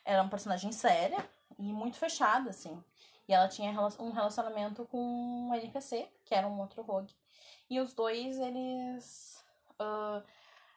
Era 0.05 0.21
uma 0.21 0.29
personagem 0.29 0.71
séria 0.71 1.17
e 1.57 1.71
muito 1.71 1.97
fechada, 1.97 2.49
assim. 2.49 2.83
E 3.27 3.33
ela 3.33 3.47
tinha 3.47 3.71
um 3.99 4.11
relacionamento 4.11 4.85
com 4.85 4.99
um 4.99 5.55
NPC, 5.55 6.09
que 6.25 6.35
era 6.35 6.47
um 6.47 6.59
outro 6.59 6.81
rogue. 6.81 7.13
E 7.69 7.79
os 7.79 7.93
dois, 7.93 8.37
eles. 8.37 9.42
Uh, 9.79 10.23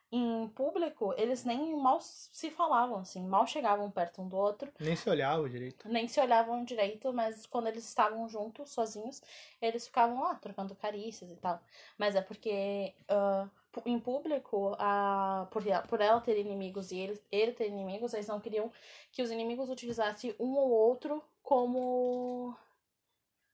em 0.09 0.47
público, 0.49 1.13
eles 1.17 1.43
nem 1.43 1.75
mal 1.75 1.99
se 1.99 2.49
falavam, 2.49 2.99
assim, 2.99 3.27
mal 3.27 3.45
chegavam 3.45 3.91
perto 3.91 4.21
um 4.21 4.29
do 4.29 4.37
outro. 4.37 4.71
Nem 4.79 4.95
se 4.95 5.09
olhavam 5.09 5.49
direito. 5.49 5.89
Nem 5.89 6.07
se 6.07 6.19
olhavam 6.21 6.63
direito, 6.63 7.11
mas 7.11 7.45
quando 7.45 7.67
eles 7.67 7.85
estavam 7.85 8.27
juntos, 8.29 8.71
sozinhos, 8.71 9.21
eles 9.61 9.85
ficavam 9.85 10.21
lá, 10.21 10.35
trocando 10.35 10.73
carícias 10.75 11.29
e 11.29 11.35
tal. 11.35 11.61
Mas 11.97 12.15
é 12.15 12.21
porque 12.21 12.95
uh, 13.11 13.49
em 13.85 13.99
público, 13.99 14.75
a, 14.79 15.45
por, 15.51 15.61
por 15.89 15.99
ela 15.99 16.21
ter 16.21 16.39
inimigos 16.39 16.91
e 16.91 16.97
ele, 16.99 17.21
ele 17.29 17.51
ter 17.51 17.67
inimigos, 17.67 18.13
eles 18.13 18.27
não 18.27 18.39
queriam 18.39 18.71
que 19.11 19.21
os 19.21 19.29
inimigos 19.29 19.69
utilizassem 19.69 20.33
um 20.39 20.55
ou 20.55 20.69
outro 20.69 21.21
como 21.43 22.55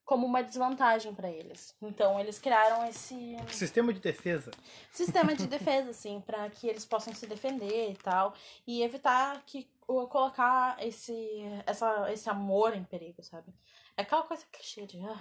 como 0.06 0.28
uma 0.28 0.44
desvantagem 0.44 1.14
para 1.14 1.30
eles. 1.30 1.76
Então 1.82 2.20
eles 2.20 2.40
criaram 2.40 2.86
esse 2.86 3.38
sistema 3.48 3.94
de 3.94 4.00
defesa. 4.00 4.52
Sistema 4.92 5.36
de 5.36 5.46
defesa, 5.48 5.92
assim, 5.92 6.22
para 6.22 6.50
que 6.50 6.68
eles 6.68 6.86
possam 6.86 7.14
se 7.14 7.26
defender 7.26 7.92
e 7.92 7.96
tal 7.96 8.34
e 8.68 8.84
evitar 8.84 9.42
que 9.46 9.70
colocar 9.86 10.78
esse 10.80 11.18
essa 11.66 12.12
esse 12.12 12.30
amor 12.30 12.76
em 12.76 12.84
perigo, 12.84 13.24
sabe? 13.24 13.54
É 13.96 14.02
aquela 14.02 14.24
coisa 14.24 14.44
clichê 14.52 14.86
de 14.86 15.00
ah, 15.06 15.20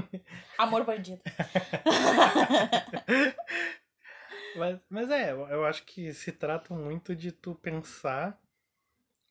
amor 0.58 0.84
bandido. 0.84 1.20
mas, 4.56 4.78
mas 4.88 5.10
é, 5.10 5.32
eu 5.32 5.64
acho 5.64 5.82
que 5.84 6.14
se 6.14 6.30
trata 6.30 6.72
muito 6.72 7.16
de 7.16 7.32
tu 7.32 7.56
pensar 7.56 8.40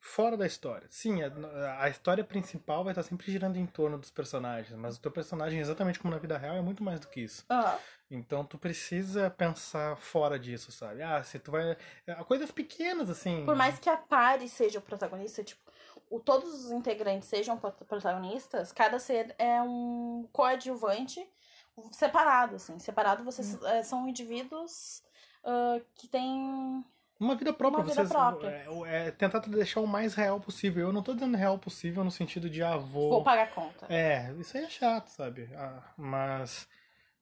fora 0.01 0.35
da 0.35 0.47
história. 0.47 0.87
Sim, 0.89 1.21
a, 1.21 1.83
a, 1.83 1.89
história 1.89 2.23
principal 2.23 2.83
vai 2.83 2.91
estar 2.91 3.03
sempre 3.03 3.31
girando 3.31 3.57
em 3.57 3.67
torno 3.67 3.99
dos 3.99 4.09
personagens, 4.09 4.75
mas 4.75 4.97
o 4.97 4.99
teu 4.99 5.11
personagem, 5.11 5.59
exatamente 5.59 5.99
como 5.99 6.11
na 6.11 6.19
vida 6.19 6.37
real, 6.39 6.55
é 6.55 6.61
muito 6.61 6.83
mais 6.83 6.99
do 6.99 7.07
que 7.07 7.21
isso. 7.21 7.45
Uhum. 7.49 7.77
Então 8.09 8.43
tu 8.43 8.57
precisa 8.57 9.29
pensar 9.29 9.95
fora 9.95 10.39
disso, 10.39 10.71
sabe? 10.71 11.03
Ah, 11.03 11.23
se 11.23 11.37
tu 11.37 11.51
vai. 11.51 11.77
É, 12.07 12.15
coisas 12.25 12.51
pequenas, 12.51 13.11
assim. 13.11 13.45
Por 13.45 13.55
mais 13.55 13.77
que 13.77 13.89
a 13.89 13.95
Pari 13.95 14.49
seja 14.49 14.79
o 14.79 14.81
protagonista, 14.81 15.43
tipo, 15.43 15.61
o, 16.09 16.19
todos 16.19 16.65
os 16.65 16.71
integrantes 16.71 17.29
sejam 17.29 17.55
protagonistas, 17.57 18.71
cada 18.71 18.97
ser 18.97 19.33
é 19.37 19.61
um 19.61 20.27
coadjuvante 20.33 21.25
separado, 21.91 22.55
assim. 22.55 22.79
Separado, 22.79 23.23
vocês 23.23 23.53
hum. 23.53 23.67
é, 23.67 23.83
são 23.83 24.09
indivíduos 24.09 25.03
uh, 25.43 25.85
que 25.93 26.07
têm 26.07 26.83
uma 27.21 27.35
vida 27.35 27.53
própria. 27.53 27.79
Uma 27.79 27.83
vida 27.83 27.95
vocês, 27.95 28.09
própria. 28.09 28.49
É, 28.49 29.07
é, 29.07 29.11
tentar 29.11 29.39
deixar 29.39 29.79
o 29.79 29.87
mais 29.87 30.15
real 30.15 30.39
possível. 30.39 30.87
Eu 30.87 30.93
não 30.93 31.03
tô 31.03 31.13
dizendo 31.13 31.37
real 31.37 31.57
possível 31.59 32.03
no 32.03 32.11
sentido 32.11 32.49
de, 32.49 32.63
ah, 32.63 32.77
vou... 32.77 33.09
Vou 33.11 33.23
pagar 33.23 33.51
conta. 33.51 33.85
É, 33.87 34.33
isso 34.39 34.57
aí 34.57 34.63
é 34.63 34.69
chato, 34.69 35.07
sabe? 35.09 35.49
Ah, 35.55 35.83
mas 35.95 36.67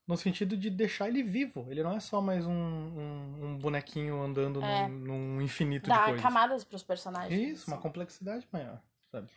no 0.08 0.16
sentido 0.18 0.56
de 0.56 0.70
deixar 0.70 1.10
ele 1.10 1.22
vivo. 1.22 1.68
Ele 1.70 1.84
não 1.84 1.92
é 1.92 2.00
só 2.00 2.22
mais 2.22 2.46
um, 2.48 2.52
um, 2.52 3.40
um 3.44 3.58
bonequinho 3.58 4.22
andando 4.22 4.64
é. 4.64 4.88
num, 4.88 4.98
num, 4.98 5.42
infinito 5.42 5.90
de 5.90 5.96
coisas. 5.96 6.16
Dá 6.16 6.22
camadas 6.22 6.64
pros 6.64 6.82
personagens. 6.82 7.40
Isso, 7.40 7.64
assim. 7.64 7.72
uma 7.72 7.82
complexidade 7.82 8.48
maior, 8.52 8.82
sabe? 9.12 9.28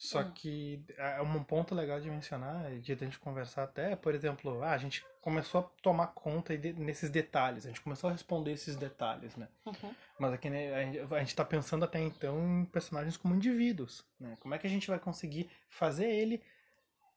Só 0.00 0.22
hum. 0.22 0.32
que 0.34 0.82
é 0.96 1.20
um 1.20 1.44
ponto 1.44 1.74
legal 1.74 2.00
de 2.00 2.08
mencionar, 2.08 2.70
de 2.78 2.90
a 2.90 2.96
gente 2.96 3.18
conversar 3.18 3.64
até, 3.64 3.94
por 3.94 4.14
exemplo, 4.14 4.62
ah, 4.62 4.70
a 4.70 4.78
gente 4.78 5.04
começou 5.20 5.60
a 5.60 5.64
tomar 5.82 6.06
conta 6.06 6.56
de, 6.56 6.72
nesses 6.72 7.10
detalhes, 7.10 7.66
a 7.66 7.68
gente 7.68 7.82
começou 7.82 8.08
a 8.08 8.12
responder 8.14 8.52
esses 8.52 8.76
detalhes, 8.76 9.36
né? 9.36 9.46
Uhum. 9.66 9.94
Mas 10.18 10.32
aqui 10.32 10.48
né, 10.48 10.74
a, 10.74 10.84
gente, 10.84 11.14
a 11.14 11.18
gente 11.18 11.36
tá 11.36 11.44
pensando 11.44 11.84
até 11.84 12.00
então 12.00 12.62
em 12.62 12.64
personagens 12.64 13.18
como 13.18 13.34
indivíduos, 13.34 14.02
né? 14.18 14.38
Como 14.40 14.54
é 14.54 14.58
que 14.58 14.66
a 14.66 14.70
gente 14.70 14.88
vai 14.88 14.98
conseguir 14.98 15.50
fazer 15.68 16.10
ele 16.10 16.42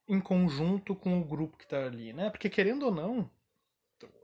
em 0.05 0.19
conjunto 0.19 0.93
com 0.93 1.21
o 1.21 1.23
grupo 1.23 1.57
que 1.57 1.65
tá 1.65 1.85
ali, 1.85 2.11
né? 2.11 2.29
Porque 2.31 2.49
querendo 2.49 2.83
ou 2.83 2.93
não, 2.93 3.31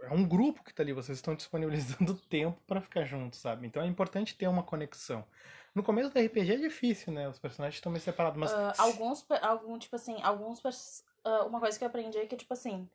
é 0.01 0.13
um 0.13 0.27
grupo 0.27 0.63
que 0.63 0.73
tá 0.73 0.83
ali, 0.83 0.93
vocês 0.93 1.17
estão 1.17 1.35
disponibilizando 1.35 2.15
tempo 2.29 2.59
para 2.67 2.81
ficar 2.81 3.05
juntos, 3.05 3.39
sabe? 3.39 3.67
Então 3.67 3.81
é 3.81 3.87
importante 3.87 4.35
ter 4.35 4.47
uma 4.47 4.63
conexão. 4.63 5.25
No 5.73 5.83
começo 5.83 6.09
do 6.09 6.19
RPG 6.19 6.53
é 6.53 6.57
difícil, 6.57 7.13
né? 7.13 7.29
Os 7.29 7.39
personagens 7.39 7.75
estão 7.75 7.91
meio 7.91 8.01
separados, 8.01 8.39
mas... 8.39 8.51
Uh, 8.51 8.81
alguns, 8.81 9.25
algum, 9.41 9.77
tipo 9.77 9.95
assim, 9.95 10.21
alguns... 10.21 10.59
Uh, 10.63 11.45
uma 11.47 11.59
coisa 11.59 11.77
que 11.77 11.83
eu 11.83 11.87
aprendi 11.87 12.17
é 12.17 12.25
que, 12.25 12.35
tipo 12.35 12.53
assim, 12.53 12.89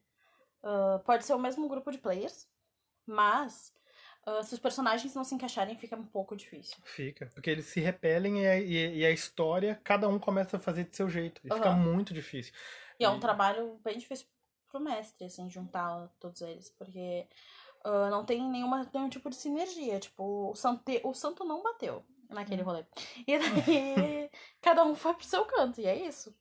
uh, 0.62 0.98
pode 1.04 1.24
ser 1.24 1.34
o 1.34 1.38
mesmo 1.38 1.68
grupo 1.68 1.90
de 1.90 1.98
players, 1.98 2.48
mas 3.06 3.72
se 4.42 4.54
os 4.54 4.58
personagens 4.58 5.14
não 5.14 5.22
se 5.22 5.34
encaixarem, 5.34 5.76
fica 5.76 5.94
um 5.94 6.06
pouco 6.06 6.34
difícil. 6.34 6.78
Fica, 6.82 7.26
porque 7.34 7.50
eles 7.50 7.66
se 7.66 7.78
repelem 7.78 8.42
e 8.42 8.46
a, 8.46 8.58
e, 8.58 9.04
a 9.04 9.10
história, 9.10 9.78
cada 9.84 10.08
um 10.08 10.18
começa 10.18 10.56
a 10.56 10.60
fazer 10.60 10.84
de 10.84 10.96
seu 10.96 11.10
jeito. 11.10 11.42
E 11.44 11.50
uhum. 11.50 11.56
fica 11.58 11.70
muito 11.72 12.14
difícil. 12.14 12.54
E 12.98 13.04
é 13.04 13.08
um 13.10 13.20
trabalho 13.20 13.78
bem 13.84 13.98
difícil 13.98 14.26
pro 14.74 14.80
mestre, 14.80 15.26
assim, 15.26 15.48
juntar 15.48 16.08
todos 16.18 16.40
eles, 16.40 16.70
porque... 16.70 17.26
Uh, 17.86 18.08
não 18.08 18.24
tem 18.24 18.42
nenhuma, 18.42 18.88
nenhum 18.94 19.10
tipo 19.10 19.28
de 19.28 19.36
sinergia. 19.36 20.00
Tipo, 20.00 20.52
o, 20.52 20.54
Sante, 20.54 21.02
o 21.04 21.12
santo 21.12 21.44
não 21.44 21.62
bateu 21.62 22.02
naquele 22.30 22.62
hum. 22.62 22.64
rolê. 22.64 22.84
E 23.26 23.38
daí 23.38 24.30
cada 24.60 24.84
um 24.84 24.94
foi 24.94 25.12
pro 25.12 25.26
seu 25.26 25.44
canto, 25.44 25.82
e 25.82 25.86
é 25.86 25.94
isso. 25.94 26.34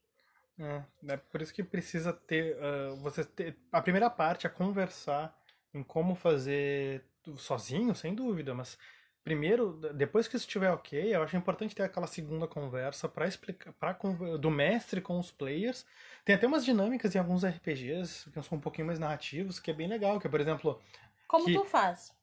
É, 0.57 0.83
é 1.13 1.17
por 1.17 1.41
isso 1.41 1.53
que 1.53 1.63
precisa 1.63 2.13
ter. 2.13 2.57
Uh, 2.57 2.95
você 2.97 3.25
ter. 3.25 3.57
A 3.71 3.81
primeira 3.81 4.09
parte 4.09 4.47
é 4.47 4.49
conversar 4.49 5.37
em 5.73 5.83
como 5.83 6.15
fazer 6.15 7.03
sozinho, 7.37 7.95
sem 7.95 8.13
dúvida, 8.13 8.53
mas 8.53 8.77
primeiro, 9.23 9.79
depois 9.93 10.27
que 10.27 10.35
isso 10.35 10.45
estiver 10.45 10.71
ok, 10.71 11.15
eu 11.15 11.23
acho 11.23 11.35
importante 11.37 11.73
ter 11.73 11.83
aquela 11.83 12.07
segunda 12.07 12.47
conversa 12.47 13.09
para 13.09 13.27
explicar 13.27 13.73
pra, 13.73 13.97
do 14.39 14.51
mestre 14.51 15.01
com 15.01 15.17
os 15.19 15.31
players. 15.31 15.85
Tem 16.25 16.35
até 16.35 16.47
umas 16.47 16.63
dinâmicas 16.63 17.13
em 17.13 17.19
alguns 17.19 17.45
RPGs 17.45 18.29
que 18.31 18.41
são 18.41 18.57
um 18.57 18.61
pouquinho 18.61 18.87
mais 18.87 18.99
narrativos, 18.99 19.59
que 19.59 19.71
é 19.71 19.73
bem 19.73 19.87
legal, 19.87 20.19
que 20.19 20.27
é, 20.27 20.29
por 20.29 20.39
exemplo. 20.39 20.81
Como 21.27 21.45
que... 21.45 21.53
tu 21.53 21.65
faz? 21.65 22.13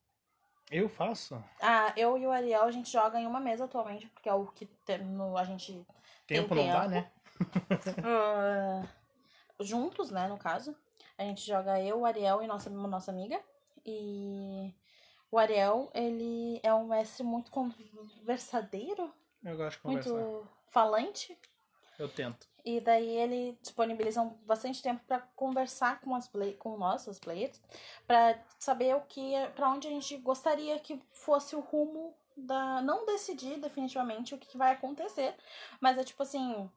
Eu 0.71 0.89
faço? 0.89 1.43
Ah, 1.61 1.93
eu 1.97 2.17
e 2.17 2.27
o 2.27 2.31
Ariel, 2.31 2.63
a 2.63 2.71
gente 2.71 2.91
joga 2.91 3.19
em 3.21 3.27
uma 3.27 3.41
mesa 3.41 3.65
atualmente, 3.65 4.07
porque 4.09 4.29
é 4.29 4.35
o 4.35 4.47
que 4.47 4.67
tem, 4.87 4.99
no, 4.99 5.37
a 5.37 5.43
gente 5.43 5.85
tempo 6.27 6.55
tem 6.55 6.69
não 6.69 6.73
dá, 6.73 6.89
né? 6.89 7.11
uh, 7.99 8.89
juntos, 9.63 10.11
né, 10.11 10.29
no 10.29 10.39
caso. 10.39 10.77
A 11.19 11.25
gente 11.25 11.45
joga 11.47 11.81
eu, 11.81 12.01
o 12.01 12.07
Ariel 12.07 12.43
e 12.43 12.47
nossa, 12.47 12.71
nossa 12.71 13.11
amiga. 13.11 13.39
E 13.85 14.73
o 15.31 15.39
Ariel, 15.39 15.91
ele 15.93 16.61
é 16.63 16.73
um 16.73 16.87
mestre 16.87 17.23
muito 17.23 17.51
conversadeiro. 17.51 19.13
Eu 19.45 19.57
gosto 19.57 19.77
de 19.77 19.83
conversar. 19.83 20.11
Muito 20.11 20.49
falante. 20.69 21.37
Eu 21.99 22.09
tento. 22.09 22.50
E 22.65 22.81
daí 22.81 23.09
ele 23.09 23.59
disponibiliza 23.63 24.23
bastante 24.47 24.83
tempo 24.83 25.03
para 25.07 25.21
conversar 25.35 26.01
com 26.01 26.15
as 26.15 26.29
play, 26.29 26.55
com 26.55 26.77
nossos 26.77 27.19
players, 27.19 27.61
para 28.07 28.39
saber 28.59 28.95
o 28.97 29.01
que 29.03 29.33
para 29.55 29.71
onde 29.71 29.89
a 29.89 29.91
gente 29.91 30.17
gostaria 30.19 30.79
que 30.79 31.01
fosse 31.13 31.57
o 31.57 31.61
rumo 31.61 32.15
da 32.37 32.81
não 32.83 33.05
decidir 33.05 33.59
definitivamente 33.59 34.35
o 34.35 34.39
que 34.39 34.57
vai 34.57 34.73
acontecer, 34.73 35.35
mas 35.81 35.99
é 35.99 36.05
tipo 36.05 36.23
assim, 36.23 36.71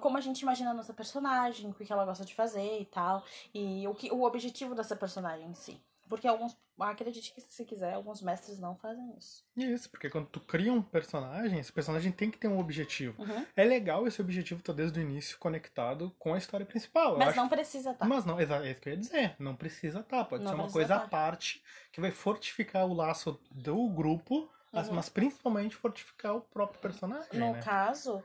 como 0.00 0.16
a 0.16 0.20
gente 0.20 0.40
imagina 0.40 0.70
a 0.70 0.74
nossa 0.74 0.92
personagem, 0.92 1.70
o 1.70 1.74
que 1.74 1.92
ela 1.92 2.04
gosta 2.04 2.24
de 2.24 2.34
fazer 2.34 2.80
e 2.80 2.84
tal, 2.84 3.24
e 3.52 3.86
o 3.88 3.94
que 3.94 4.12
o 4.12 4.22
objetivo 4.22 4.74
dessa 4.74 4.94
personagem 4.94 5.48
em 5.48 5.54
si. 5.54 5.80
Porque 6.08 6.28
alguns, 6.28 6.56
acredite 6.80 7.34
que 7.34 7.40
se 7.40 7.64
quiser, 7.64 7.94
alguns 7.94 8.22
mestres 8.22 8.58
não 8.58 8.74
fazem 8.76 9.14
isso. 9.16 9.44
Isso, 9.56 9.90
porque 9.90 10.08
quando 10.08 10.26
tu 10.26 10.40
cria 10.40 10.72
um 10.72 10.82
personagem, 10.82 11.58
esse 11.58 11.72
personagem 11.72 12.10
tem 12.10 12.30
que 12.30 12.38
ter 12.38 12.48
um 12.48 12.58
objetivo. 12.58 13.22
Uhum. 13.22 13.46
É 13.54 13.64
legal 13.64 14.06
esse 14.06 14.20
objetivo 14.20 14.60
estar 14.60 14.72
tá 14.72 14.76
desde 14.76 14.98
o 14.98 15.02
início 15.02 15.38
conectado 15.38 16.14
com 16.18 16.34
a 16.34 16.38
história 16.38 16.64
principal. 16.64 17.18
Mas 17.18 17.36
não 17.36 17.48
precisa 17.48 17.90
estar. 17.90 18.04
Tá. 18.04 18.08
Mas 18.08 18.24
não, 18.24 18.38
é 18.38 18.70
isso 18.70 18.80
que 18.80 18.88
eu 18.88 18.92
ia 18.92 18.98
dizer. 18.98 19.36
Não 19.38 19.54
precisa 19.54 20.00
estar. 20.00 20.18
Tá. 20.18 20.24
Pode 20.24 20.44
não 20.44 20.50
ser 20.50 20.56
uma 20.56 20.70
coisa 20.70 20.98
tá. 20.98 21.04
à 21.04 21.08
parte 21.08 21.62
que 21.92 22.00
vai 22.00 22.10
fortificar 22.10 22.86
o 22.86 22.94
laço 22.94 23.38
do 23.50 23.88
grupo, 23.88 24.50
uhum. 24.72 24.94
mas 24.94 25.08
principalmente 25.08 25.76
fortificar 25.76 26.36
o 26.36 26.40
próprio 26.40 26.80
personagem. 26.80 27.28
No 27.34 27.52
né? 27.52 27.62
caso, 27.62 28.22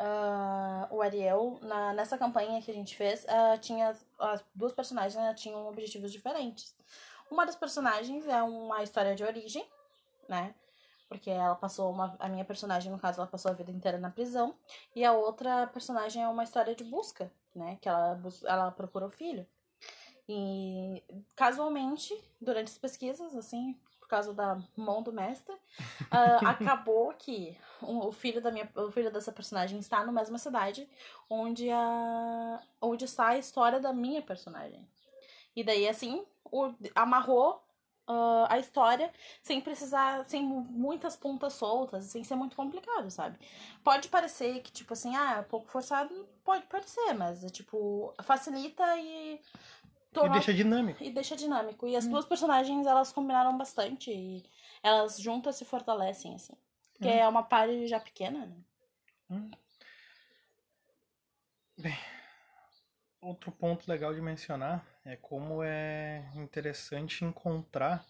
Uh, 0.00 0.94
o 0.94 1.02
Ariel, 1.02 1.58
na, 1.60 1.92
nessa 1.92 2.16
campanha 2.16 2.62
que 2.62 2.70
a 2.70 2.74
gente 2.74 2.96
fez, 2.96 3.24
uh, 3.24 3.58
tinha 3.60 3.96
as 4.16 4.44
duas 4.54 4.72
personagens 4.72 5.16
né, 5.16 5.34
tinham 5.34 5.66
objetivos 5.66 6.12
diferentes. 6.12 6.72
Uma 7.30 7.44
das 7.44 7.56
personagens 7.56 8.26
é 8.26 8.42
uma 8.42 8.82
história 8.82 9.14
de 9.14 9.24
origem, 9.24 9.66
né? 10.28 10.54
Porque 11.08 11.30
ela 11.30 11.54
passou 11.54 11.90
uma. 11.90 12.16
A 12.18 12.28
minha 12.28 12.44
personagem, 12.44 12.92
no 12.92 12.98
caso, 12.98 13.20
ela 13.20 13.30
passou 13.30 13.50
a 13.50 13.54
vida 13.54 13.70
inteira 13.70 13.98
na 13.98 14.10
prisão. 14.10 14.54
E 14.94 15.04
a 15.04 15.12
outra 15.12 15.66
personagem 15.68 16.22
é 16.22 16.28
uma 16.28 16.44
história 16.44 16.74
de 16.74 16.84
busca, 16.84 17.32
né? 17.54 17.78
Que 17.80 17.88
ela, 17.88 18.20
ela 18.44 18.70
procura 18.70 19.06
o 19.06 19.10
filho. 19.10 19.46
E 20.28 21.02
casualmente, 21.34 22.14
durante 22.38 22.68
as 22.68 22.76
pesquisas, 22.76 23.34
assim, 23.34 23.80
por 23.98 24.08
causa 24.08 24.32
da 24.32 24.58
mão 24.74 25.02
do 25.02 25.12
mestre. 25.12 25.54
Uh, 25.54 26.40
acabou 26.48 27.12
que 27.12 27.56
um, 27.82 28.06
o 28.06 28.12
filho 28.12 28.40
da 28.40 28.50
minha, 28.50 28.68
o 28.74 28.90
filho 28.90 29.12
dessa 29.12 29.30
personagem 29.30 29.78
está 29.78 30.02
na 30.02 30.10
mesma 30.10 30.38
cidade 30.38 30.88
onde 31.28 31.70
a 31.70 32.60
onde 32.80 33.04
está 33.04 33.28
a 33.28 33.38
história 33.38 33.78
da 33.78 33.92
minha 33.92 34.22
personagem. 34.22 34.88
E 35.58 35.64
daí 35.64 35.88
assim, 35.88 36.24
o, 36.44 36.72
amarrou 36.94 37.60
uh, 38.08 38.46
a 38.48 38.60
história 38.60 39.12
sem 39.42 39.60
precisar, 39.60 40.24
sem 40.28 40.40
muitas 40.40 41.16
pontas 41.16 41.54
soltas, 41.54 42.04
sem 42.04 42.22
ser 42.22 42.36
muito 42.36 42.54
complicado, 42.54 43.10
sabe? 43.10 43.36
Pode 43.82 44.06
parecer 44.08 44.62
que, 44.62 44.70
tipo 44.70 44.92
assim, 44.92 45.16
ah, 45.16 45.38
é 45.38 45.42
pouco 45.42 45.66
forçado, 45.66 46.28
pode 46.44 46.64
parecer, 46.66 47.12
mas, 47.14 47.42
é, 47.42 47.48
tipo, 47.48 48.14
facilita 48.22 48.84
e. 49.00 49.40
Torna... 50.12 50.30
E 50.30 50.38
deixa 50.38 50.54
dinâmico. 50.54 51.02
E 51.02 51.10
deixa 51.10 51.34
dinâmico. 51.34 51.88
E 51.88 51.96
as 51.96 52.06
hum. 52.06 52.10
duas 52.10 52.24
personagens, 52.24 52.86
elas 52.86 53.12
combinaram 53.12 53.58
bastante 53.58 54.12
e 54.12 54.44
elas 54.80 55.18
juntas 55.18 55.56
se 55.56 55.64
fortalecem, 55.64 56.36
assim. 56.36 56.54
Porque 56.92 57.08
hum. 57.08 57.18
é 57.18 57.26
uma 57.26 57.42
party 57.42 57.88
já 57.88 57.98
pequena, 57.98 58.46
né? 58.46 58.56
Hum. 59.28 59.50
Bem, 61.76 61.98
outro 63.20 63.50
ponto 63.50 63.88
legal 63.88 64.14
de 64.14 64.20
mencionar 64.20 64.86
é 65.04 65.16
como 65.16 65.62
é 65.62 66.30
interessante 66.34 67.24
encontrar 67.24 68.04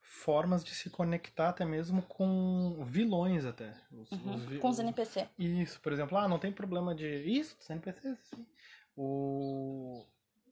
formas 0.00 0.64
de 0.64 0.74
se 0.74 0.88
conectar 0.90 1.50
até 1.50 1.64
mesmo 1.64 2.02
com 2.02 2.84
vilões 2.84 3.44
até. 3.44 3.74
Os, 3.92 4.10
uhum, 4.10 4.34
os, 4.34 4.58
com 4.58 4.68
os 4.68 4.78
NPC. 4.78 5.28
Isso, 5.38 5.80
por 5.80 5.92
exemplo, 5.92 6.16
ah, 6.16 6.26
não 6.26 6.38
tem 6.38 6.50
problema 6.50 6.94
de. 6.94 7.06
Isso, 7.06 7.56
os 7.60 7.70
NPCs, 7.70 8.18
sim. 8.22 8.46
O. 8.96 10.04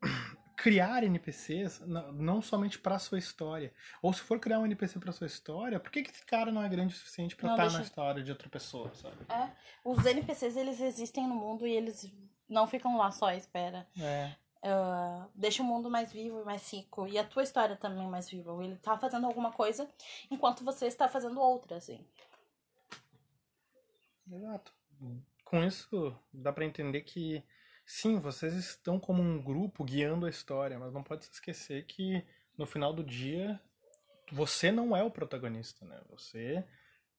Criar 0.57 1.05
NPCs 1.05 1.83
não 2.15 2.41
somente 2.41 2.79
para 2.79 2.99
sua 2.99 3.19
história. 3.19 3.73
Ou 4.03 4.13
se 4.13 4.23
for 4.23 4.41
criar 4.41 4.59
um 4.59 4.65
NPC 4.65 4.99
para 4.99 5.13
sua 5.13 5.27
história, 5.27 5.79
por 5.79 5.93
que, 5.93 6.03
que 6.03 6.11
esse 6.11 6.25
cara 6.25 6.51
não 6.51 6.63
é 6.63 6.69
grande 6.69 6.95
o 6.95 6.97
suficiente 6.97 7.37
para 7.37 7.51
estar 7.51 7.57
tá 7.57 7.63
deixa... 7.65 7.79
na 7.79 7.85
história 7.85 8.23
de 8.25 8.33
outra 8.33 8.49
pessoa, 8.49 8.93
sabe? 8.95 9.17
É, 9.29 9.51
os 9.85 10.05
NPCs 10.05 10.57
eles 10.57 10.81
existem 10.81 11.29
no 11.29 11.37
mundo 11.37 11.67
e 11.67 11.73
eles 11.73 12.11
não 12.49 12.67
ficam 12.67 12.97
lá 12.97 13.11
só 13.11 13.27
à 13.27 13.37
espera. 13.37 13.87
É. 13.99 14.35
Uh, 14.63 15.31
deixa 15.35 15.63
o 15.63 15.67
mundo 15.67 15.91
mais 15.91 16.13
vivo 16.13 16.41
e 16.41 16.45
mais 16.45 16.73
rico. 16.73 17.07
E 17.07 17.19
a 17.19 17.25
tua 17.25 17.43
história 17.43 17.77
também 17.77 18.07
mais 18.09 18.29
viva. 18.29 18.53
Ele 18.65 18.77
tá 18.77 18.99
fazendo 18.99 19.27
alguma 19.27 19.53
coisa 19.53 19.89
enquanto 20.31 20.65
você 20.65 20.87
está 20.87 21.09
fazendo 21.09 21.41
outra, 21.41 21.77
assim. 21.77 22.05
Exato. 24.31 24.73
Com 25.45 25.63
isso, 25.63 26.17
dá 26.33 26.53
para 26.53 26.65
entender 26.65 27.03
que, 27.03 27.45
sim, 27.85 28.19
vocês 28.19 28.55
estão 28.55 28.99
como 28.99 29.23
um 29.23 29.41
grupo 29.41 29.85
guiando 29.85 30.27
a 30.27 30.31
história, 30.31 30.79
mas 30.79 30.93
não 30.93 31.03
pode 31.03 31.25
se 31.25 31.33
esquecer 31.33 31.87
que 31.87 32.27
no 32.59 32.67
final 32.67 32.93
do 32.93 33.05
dia 33.05 33.61
você 34.33 34.73
não 34.73 34.97
é 34.97 35.05
o 35.05 35.11
protagonista, 35.11 35.85
né? 35.85 36.01
Você 36.11 36.67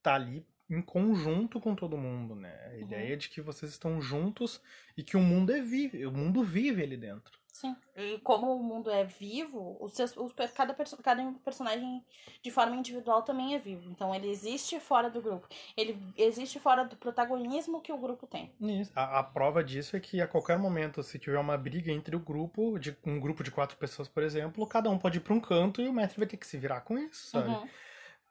tá 0.02 0.16
ali 0.16 0.46
em 0.70 0.82
conjunto 0.82 1.60
com 1.60 1.76
todo 1.76 1.98
mundo, 1.98 2.36
né? 2.36 2.54
A 2.66 2.74
uhum. 2.74 2.82
ideia 2.82 3.18
de 3.18 3.30
que 3.30 3.42
vocês 3.42 3.72
estão 3.72 4.02
juntos 4.02 4.62
e 4.98 5.04
que 5.04 5.16
o 5.16 5.22
mundo 5.22 5.52
é 5.52 5.62
vive, 5.62 6.06
o 6.06 6.12
mundo 6.12 6.44
vive 6.44 6.84
ali 6.84 6.98
dentro. 6.98 7.38
Sim. 7.58 7.76
E 7.96 8.20
como 8.20 8.56
o 8.56 8.62
mundo 8.62 8.92
é 8.92 9.04
vivo, 9.04 9.78
os 9.80 9.94
seus, 9.94 10.16
os, 10.16 10.32
cada, 10.54 10.76
perso 10.76 10.96
cada 10.98 11.24
personagem 11.44 12.06
de 12.44 12.52
forma 12.52 12.76
individual 12.76 13.24
também 13.24 13.56
é 13.56 13.60
vivo. 13.60 13.90
Então 13.90 14.14
ele 14.14 14.30
existe 14.30 14.80
fora 14.80 15.10
do 15.10 15.20
grupo. 15.20 15.48
Ele 15.76 16.00
existe 16.16 16.60
fora 16.60 16.86
do 16.86 16.96
protagonismo 16.96 17.82
que 17.82 17.92
o 17.92 17.98
grupo 17.98 18.28
tem. 18.28 18.52
Isso. 18.62 18.92
A, 18.96 19.18
a 19.18 19.24
prova 19.24 19.64
disso 19.64 19.98
é 19.98 20.00
que 20.00 20.22
a 20.22 20.28
qualquer 20.28 20.60
momento, 20.60 21.02
se 21.02 21.18
tiver 21.18 21.40
uma 21.40 21.58
briga 21.58 21.92
entre 21.92 22.16
o 22.16 22.20
grupo, 22.20 22.78
de 22.78 22.96
um 23.04 23.20
grupo 23.20 23.44
de 23.44 23.50
quatro 23.50 23.76
pessoas, 23.76 24.08
por 24.08 24.22
exemplo, 24.22 24.68
cada 24.68 24.92
um 24.92 25.00
pode 25.00 25.18
ir 25.18 25.22
para 25.22 25.34
um 25.34 25.40
canto 25.40 25.82
e 25.82 25.88
o 25.88 25.94
mestre 25.94 26.20
vai 26.20 26.28
ter 26.28 26.38
que 26.38 26.46
se 26.46 26.60
virar 26.60 26.82
com 26.82 26.96
isso, 26.96 27.32
sabe? 27.32 27.50
Uhum. 27.50 27.68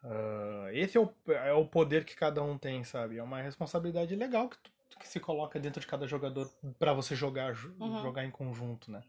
Uh, 0.04 0.68
esse 0.72 0.96
é 0.96 1.00
o, 1.00 1.12
é 1.28 1.52
o 1.52 1.66
poder 1.66 2.04
que 2.04 2.14
cada 2.14 2.42
um 2.42 2.56
tem, 2.56 2.84
sabe? 2.84 3.18
É 3.18 3.22
uma 3.22 3.40
responsabilidade 3.40 4.14
legal 4.14 4.48
que, 4.48 4.58
tu, 4.58 4.70
que 5.00 5.08
se 5.08 5.18
coloca 5.18 5.58
dentro 5.58 5.80
de 5.80 5.86
cada 5.86 6.06
jogador 6.06 6.50
para 6.78 6.92
você 6.92 7.16
jogar, 7.16 7.54
uhum. 7.80 8.02
jogar 8.02 8.24
em 8.24 8.30
conjunto, 8.30 8.90
né? 8.90 9.02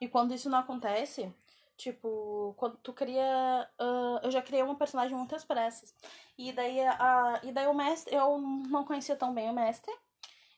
E 0.00 0.08
quando 0.08 0.34
isso 0.34 0.48
não 0.48 0.58
acontece, 0.58 1.32
tipo, 1.76 2.54
quando 2.56 2.76
tu 2.78 2.92
cria. 2.92 3.68
Uh, 3.80 4.24
eu 4.24 4.30
já 4.30 4.42
criei 4.42 4.62
uma 4.62 4.76
personagem 4.76 5.16
muito 5.16 5.34
expressas. 5.34 5.94
E 6.36 6.52
daí, 6.52 6.80
uh, 6.80 7.46
e 7.46 7.52
daí 7.52 7.66
o 7.66 7.74
mestre. 7.74 8.14
Eu 8.14 8.38
não 8.38 8.84
conhecia 8.84 9.16
tão 9.16 9.32
bem 9.34 9.48
o 9.50 9.54
mestre. 9.54 9.92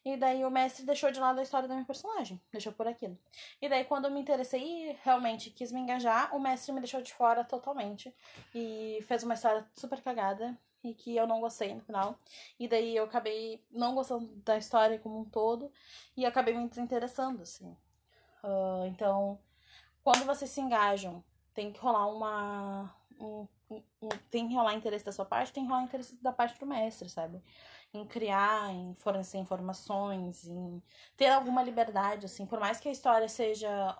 E 0.05 0.17
daí 0.17 0.45
o 0.45 0.51
mestre 0.51 0.85
deixou 0.85 1.11
de 1.11 1.21
lado 1.21 1.39
a 1.39 1.43
história 1.43 1.69
da 1.69 1.75
minha 1.75 1.87
personagem. 1.87 2.41
Deixou 2.51 2.73
por 2.73 2.89
aquilo. 2.89 3.19
E 3.61 3.69
daí 3.69 3.85
quando 3.85 4.07
eu 4.07 4.11
me 4.11 4.21
interessei 4.21 4.63
e 4.63 4.99
realmente 5.05 5.51
quis 5.51 5.71
me 5.71 5.81
engajar, 5.81 6.35
o 6.35 6.41
mestre 6.41 6.73
me 6.73 6.81
deixou 6.81 7.03
de 7.03 7.13
fora 7.13 7.45
totalmente. 7.45 8.15
E 8.55 9.05
fez 9.07 9.23
uma 9.23 9.35
história 9.35 9.67
super 9.75 10.01
cagada. 10.03 10.59
E 10.83 10.95
que 10.95 11.15
eu 11.15 11.27
não 11.27 11.41
gostei 11.41 11.75
no 11.75 11.83
final. 11.83 12.19
E 12.59 12.67
daí 12.67 12.97
eu 12.97 13.05
acabei 13.05 13.63
não 13.71 13.95
gostando 13.95 14.27
da 14.37 14.57
história 14.57 14.99
como 14.99 15.21
um 15.21 15.25
todo. 15.27 15.71
E 16.17 16.25
acabei 16.25 16.55
me 16.55 16.67
desinteressando, 16.67 17.43
assim. 17.43 17.77
Uh, 18.43 18.87
então, 18.87 19.39
quando 20.03 20.25
vocês 20.25 20.51
se 20.51 20.61
engajam, 20.61 21.23
tem 21.55 21.71
que 21.71 21.79
rolar 21.79 22.07
uma. 22.07 22.97
Um, 23.19 23.47
tem 24.31 24.49
que 24.49 24.55
rolar 24.55 24.75
interesse 24.75 25.05
da 25.05 25.13
sua 25.13 25.25
parte, 25.25 25.53
tem 25.53 25.65
que 25.65 25.71
rolar 25.71 25.85
interesse 25.85 26.17
da 26.23 26.33
parte 26.33 26.59
do 26.59 26.67
mestre, 26.67 27.09
sabe? 27.09 27.43
em 27.93 28.05
criar, 28.07 28.73
em 28.73 28.95
fornecer 28.95 29.39
informações, 29.39 30.47
em 30.47 30.83
ter 31.17 31.29
alguma 31.29 31.63
liberdade, 31.63 32.27
assim, 32.27 32.47
por 32.47 32.61
mais 32.61 32.79
que 32.79 32.89
a 32.89 32.93
história 32.93 33.29
seja 33.29 33.99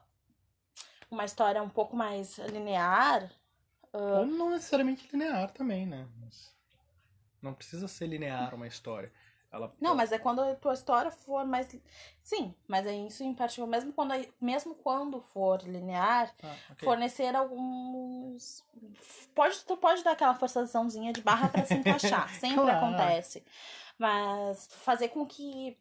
uma 1.11 1.25
história 1.25 1.63
um 1.63 1.69
pouco 1.69 1.97
mais 1.97 2.39
linear. 2.39 3.25
Uh... 3.93 4.21
Ou 4.21 4.27
não 4.27 4.51
necessariamente 4.51 5.09
linear 5.11 5.51
também, 5.51 5.87
né? 5.87 6.07
Não 7.43 7.53
precisa 7.53 7.89
ser 7.89 8.07
linear 8.07 8.55
uma 8.55 8.67
história. 8.67 9.13
Ela... 9.53 9.73
Não, 9.81 9.97
mas 9.97 10.13
é 10.13 10.19
quando 10.19 10.41
a 10.41 10.55
tua 10.55 10.75
história 10.75 11.11
for 11.11 11.45
mais. 11.45 11.69
Sim, 12.23 12.55
mas 12.69 12.87
é 12.87 12.95
isso 12.95 13.25
em 13.25 13.35
particular. 13.35 13.69
Mesmo 13.69 13.93
quando, 13.93 14.13
mesmo 14.41 14.75
quando 14.77 15.21
for 15.21 15.61
linear, 15.63 16.33
ah, 16.43 16.57
okay. 16.73 16.87
fornecer 16.87 17.35
alguns. 17.35 18.65
Pode, 19.35 19.65
tu 19.65 19.77
pode 19.77 20.05
dar 20.05 20.13
aquela 20.13 20.35
forçaçãozinha 20.35 21.13
de 21.13 21.21
barra 21.21 21.49
para 21.49 21.65
se 21.65 21.75
encaixar. 21.75 22.29
Sempre 22.39 22.63
claro. 22.63 22.79
acontece. 22.79 23.45
Mas 23.99 24.69
fazer 24.85 25.09
com 25.09 25.27
que. 25.27 25.77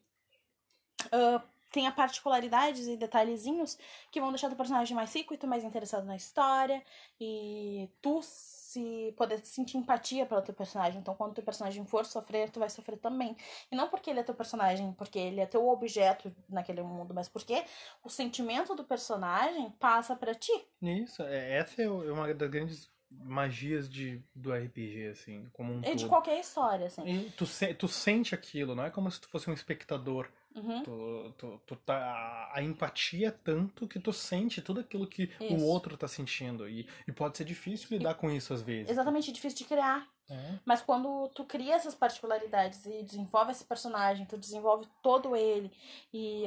Uh, 1.06 1.40
tenha 1.70 1.92
particularidades 1.92 2.86
e 2.88 2.96
detalhezinhos 2.96 3.78
que 4.10 4.20
vão 4.20 4.30
deixar 4.30 4.50
o 4.50 4.56
personagem 4.56 4.94
mais 4.94 5.14
rico 5.14 5.32
e 5.32 5.36
tu 5.36 5.46
mais 5.46 5.62
interessado 5.62 6.04
na 6.04 6.16
história. 6.16 6.82
E 7.20 7.88
tu 8.02 8.20
se 8.70 9.12
poder 9.16 9.44
sentir 9.44 9.76
empatia 9.76 10.24
pelo 10.24 10.42
teu 10.42 10.54
personagem. 10.54 11.00
Então, 11.00 11.14
quando 11.14 11.34
teu 11.34 11.42
personagem 11.42 11.84
for 11.84 12.06
sofrer, 12.06 12.50
tu 12.50 12.60
vai 12.60 12.70
sofrer 12.70 12.96
também. 12.98 13.36
E 13.70 13.74
não 13.74 13.88
porque 13.88 14.10
ele 14.10 14.20
é 14.20 14.22
teu 14.22 14.34
personagem, 14.34 14.92
porque 14.92 15.18
ele 15.18 15.40
é 15.40 15.46
teu 15.46 15.68
objeto 15.68 16.32
naquele 16.48 16.82
mundo, 16.82 17.12
mas 17.12 17.28
porque 17.28 17.64
o 18.04 18.08
sentimento 18.08 18.74
do 18.74 18.84
personagem 18.84 19.70
passa 19.72 20.14
para 20.14 20.34
ti. 20.34 20.52
Isso, 20.80 21.22
é, 21.22 21.58
essa 21.58 21.82
é, 21.82 21.84
é 21.84 22.12
uma 22.12 22.32
das 22.32 22.50
grandes 22.50 22.90
magias 23.10 23.88
de, 23.88 24.22
do 24.32 24.52
RPG, 24.52 25.08
assim, 25.08 25.48
como 25.52 25.72
um 25.72 25.82
E 25.84 25.96
de 25.96 26.06
qualquer 26.06 26.38
história, 26.38 26.86
assim. 26.86 27.02
E 27.04 27.30
tu, 27.30 27.44
tu 27.76 27.88
sente 27.88 28.36
aquilo, 28.36 28.76
não 28.76 28.84
é 28.84 28.90
como 28.90 29.10
se 29.10 29.20
tu 29.20 29.28
fosse 29.28 29.50
um 29.50 29.52
espectador 29.52 30.30
Uhum. 30.54 30.82
Tu, 30.82 31.34
tu, 31.38 31.60
tu 31.66 31.76
tá, 31.76 32.50
a 32.52 32.62
empatia 32.62 33.28
é 33.28 33.30
tanto 33.30 33.86
que 33.86 34.00
tu 34.00 34.12
sente 34.12 34.60
tudo 34.60 34.80
aquilo 34.80 35.06
que 35.06 35.30
isso. 35.40 35.54
o 35.54 35.64
outro 35.64 35.96
tá 35.96 36.08
sentindo. 36.08 36.68
E, 36.68 36.88
e 37.06 37.12
pode 37.12 37.36
ser 37.36 37.44
difícil 37.44 37.96
lidar 37.96 38.12
e, 38.12 38.14
com 38.14 38.30
isso 38.30 38.52
às 38.52 38.62
vezes. 38.62 38.90
Exatamente, 38.90 39.32
difícil 39.32 39.58
de 39.58 39.64
criar. 39.64 40.08
É. 40.28 40.58
Mas 40.64 40.80
quando 40.82 41.28
tu 41.28 41.44
cria 41.44 41.74
essas 41.74 41.94
particularidades 41.94 42.84
e 42.86 43.02
desenvolve 43.02 43.52
esse 43.52 43.64
personagem, 43.64 44.26
tu 44.26 44.36
desenvolve 44.36 44.86
todo 45.02 45.36
ele 45.36 45.72
e 46.12 46.46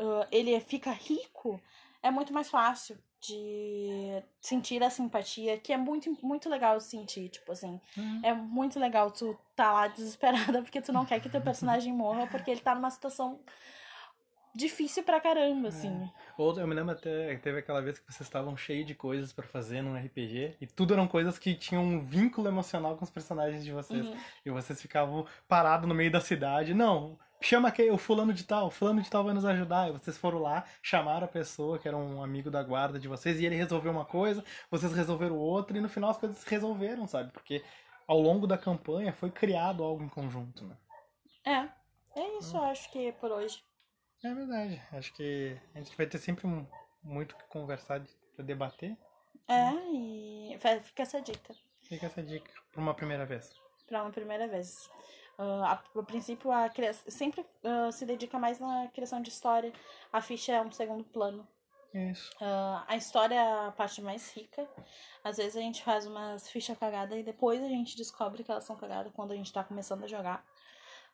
uh, 0.00 0.26
ele 0.30 0.58
fica 0.60 0.90
rico, 0.92 1.60
é 2.02 2.10
muito 2.10 2.32
mais 2.32 2.48
fácil 2.48 2.96
de 3.22 4.20
sentir 4.40 4.82
a 4.82 4.90
simpatia, 4.90 5.56
que 5.56 5.72
é 5.72 5.76
muito, 5.76 6.10
muito 6.22 6.48
legal 6.48 6.80
sentir, 6.80 7.28
tipo 7.28 7.52
assim. 7.52 7.80
Uhum. 7.96 8.20
É 8.22 8.34
muito 8.34 8.80
legal 8.80 9.10
tu 9.12 9.38
tá 9.54 9.72
lá 9.72 9.88
desesperada 9.88 10.60
porque 10.60 10.82
tu 10.82 10.92
não 10.92 11.06
quer 11.06 11.20
que 11.20 11.28
teu 11.28 11.40
personagem 11.40 11.92
morra, 11.92 12.26
porque 12.26 12.50
ele 12.50 12.60
tá 12.60 12.74
numa 12.74 12.90
situação 12.90 13.38
difícil 14.54 15.04
pra 15.04 15.20
caramba, 15.20 15.68
assim. 15.68 15.88
É. 15.88 16.10
Ou 16.36 16.58
eu 16.58 16.66
me 16.66 16.74
lembro 16.74 16.92
até 16.92 17.36
teve 17.36 17.60
aquela 17.60 17.80
vez 17.80 17.98
que 17.98 18.12
vocês 18.12 18.26
estavam 18.26 18.56
cheios 18.56 18.86
de 18.86 18.94
coisas 18.94 19.32
para 19.32 19.46
fazer 19.46 19.82
num 19.82 19.96
RPG 19.96 20.56
e 20.60 20.66
tudo 20.66 20.92
eram 20.92 21.06
coisas 21.06 21.38
que 21.38 21.54
tinham 21.54 21.82
um 21.84 22.04
vínculo 22.04 22.48
emocional 22.48 22.96
com 22.96 23.04
os 23.04 23.10
personagens 23.10 23.64
de 23.64 23.70
vocês. 23.70 24.04
Uhum. 24.04 24.16
E 24.44 24.50
vocês 24.50 24.82
ficavam 24.82 25.26
parados 25.48 25.88
no 25.88 25.94
meio 25.94 26.10
da 26.10 26.20
cidade. 26.20 26.74
Não, 26.74 27.16
chama 27.46 27.70
que 27.70 27.90
o 27.90 27.98
fulano 27.98 28.32
de 28.32 28.44
tal, 28.44 28.66
o 28.66 28.70
fulano 28.70 29.02
de 29.02 29.10
tal 29.10 29.24
vai 29.24 29.34
nos 29.34 29.44
ajudar. 29.44 29.88
E 29.88 29.92
vocês 29.92 30.16
foram 30.16 30.38
lá, 30.38 30.64
chamaram 30.82 31.24
a 31.24 31.28
pessoa 31.28 31.78
que 31.78 31.88
era 31.88 31.96
um 31.96 32.22
amigo 32.22 32.50
da 32.50 32.62
guarda 32.62 32.98
de 32.98 33.08
vocês 33.08 33.40
e 33.40 33.46
ele 33.46 33.56
resolveu 33.56 33.92
uma 33.92 34.04
coisa, 34.04 34.44
vocês 34.70 34.92
resolveram 34.92 35.36
outra 35.36 35.76
e 35.76 35.80
no 35.80 35.88
final 35.88 36.10
as 36.10 36.18
coisas 36.18 36.38
se 36.38 36.48
resolveram, 36.48 37.06
sabe? 37.06 37.32
Porque 37.32 37.62
ao 38.06 38.20
longo 38.20 38.46
da 38.46 38.58
campanha 38.58 39.12
foi 39.12 39.30
criado 39.30 39.82
algo 39.82 40.02
em 40.02 40.08
conjunto, 40.08 40.64
né? 40.64 40.76
É, 41.44 42.20
é 42.20 42.38
isso, 42.38 42.56
hum. 42.56 42.62
acho 42.62 42.90
que 42.90 43.08
é 43.08 43.12
por 43.12 43.30
hoje. 43.30 43.62
É 44.24 44.32
verdade. 44.32 44.80
Acho 44.92 45.12
que 45.14 45.56
a 45.74 45.78
gente 45.78 45.96
vai 45.96 46.06
ter 46.06 46.18
sempre 46.18 46.46
muito 47.02 47.36
que 47.36 47.44
conversar, 47.44 48.02
para 48.36 48.44
debater. 48.44 48.96
É, 49.48 49.72
e 49.92 50.56
fica 50.82 51.02
essa 51.02 51.20
dica. 51.20 51.54
Fica 51.82 52.06
essa 52.06 52.22
dica 52.22 52.50
para 52.70 52.80
uma 52.80 52.94
primeira 52.94 53.26
vez. 53.26 53.52
Para 53.86 54.02
uma 54.02 54.12
primeira 54.12 54.46
vez. 54.46 54.88
Uh, 55.38 55.64
a, 55.64 55.82
a 55.96 56.02
princípio, 56.02 56.50
a 56.52 56.70
sempre 57.08 57.40
uh, 57.40 57.90
se 57.90 58.04
dedica 58.04 58.38
mais 58.38 58.58
na 58.58 58.88
criação 58.88 59.20
de 59.20 59.30
história. 59.30 59.72
A 60.12 60.20
ficha 60.20 60.52
é 60.52 60.60
um 60.60 60.70
segundo 60.70 61.04
plano. 61.04 61.46
Isso. 61.94 62.30
Uh, 62.36 62.82
a 62.86 62.96
história 62.96 63.34
é 63.34 63.66
a 63.66 63.72
parte 63.72 64.00
mais 64.00 64.32
rica. 64.32 64.66
Às 65.22 65.36
vezes 65.36 65.56
a 65.56 65.60
gente 65.60 65.82
faz 65.82 66.06
umas 66.06 66.48
fichas 66.48 66.78
cagadas 66.78 67.18
e 67.18 67.22
depois 67.22 67.62
a 67.62 67.68
gente 67.68 67.96
descobre 67.96 68.42
que 68.42 68.50
elas 68.50 68.64
são 68.64 68.76
cagadas 68.76 69.12
quando 69.14 69.32
a 69.32 69.36
gente 69.36 69.52
tá 69.52 69.62
começando 69.62 70.04
a 70.04 70.08
jogar. 70.08 70.44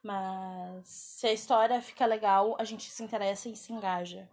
Mas 0.03 0.87
se 0.87 1.27
a 1.27 1.33
história 1.33 1.81
fica 1.83 2.07
legal, 2.07 2.55
a 2.59 2.65
gente 2.65 2.89
se 2.91 3.03
interessa 3.03 3.49
e 3.49 3.57
se 3.57 3.73
engaja. 3.73 4.29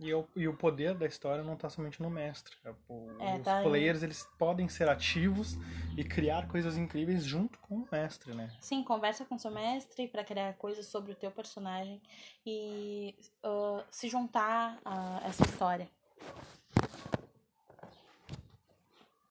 E 0.00 0.14
o, 0.14 0.24
e 0.36 0.46
o 0.46 0.54
poder 0.54 0.94
da 0.94 1.06
história 1.06 1.42
não 1.42 1.54
está 1.54 1.68
somente 1.68 2.00
no 2.00 2.08
mestre. 2.08 2.56
É, 2.64 2.72
o, 2.88 3.10
É, 3.18 3.36
os 3.36 3.42
tá 3.42 3.58
aí. 3.58 3.64
players 3.64 4.02
eles 4.04 4.28
podem 4.38 4.68
ser 4.68 4.88
ativos 4.88 5.58
e 5.96 6.04
criar 6.04 6.46
coisas 6.46 6.76
incríveis 6.76 7.24
junto 7.24 7.58
com 7.58 7.78
o 7.78 7.88
mestre, 7.90 8.32
né? 8.32 8.48
Sim, 8.60 8.84
conversa 8.84 9.24
com 9.24 9.36
seu 9.36 9.50
mestre 9.50 10.06
para 10.06 10.22
criar 10.22 10.54
coisas 10.54 10.86
sobre 10.86 11.12
o 11.12 11.16
teu 11.16 11.32
personagem 11.32 12.00
e 12.46 13.12
uh, 13.44 13.82
se 13.90 14.08
juntar 14.08 14.78
a 14.84 15.20
essa 15.24 15.42
história. 15.44 15.90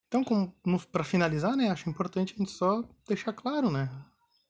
Então, 0.10 0.23
como, 0.23 0.53
para 0.91 1.03
finalizar, 1.03 1.56
né, 1.56 1.69
acho 1.69 1.89
importante 1.89 2.34
a 2.34 2.38
gente 2.38 2.51
só 2.51 2.84
deixar 3.08 3.34
claro, 3.34 3.69
né? 3.69 3.89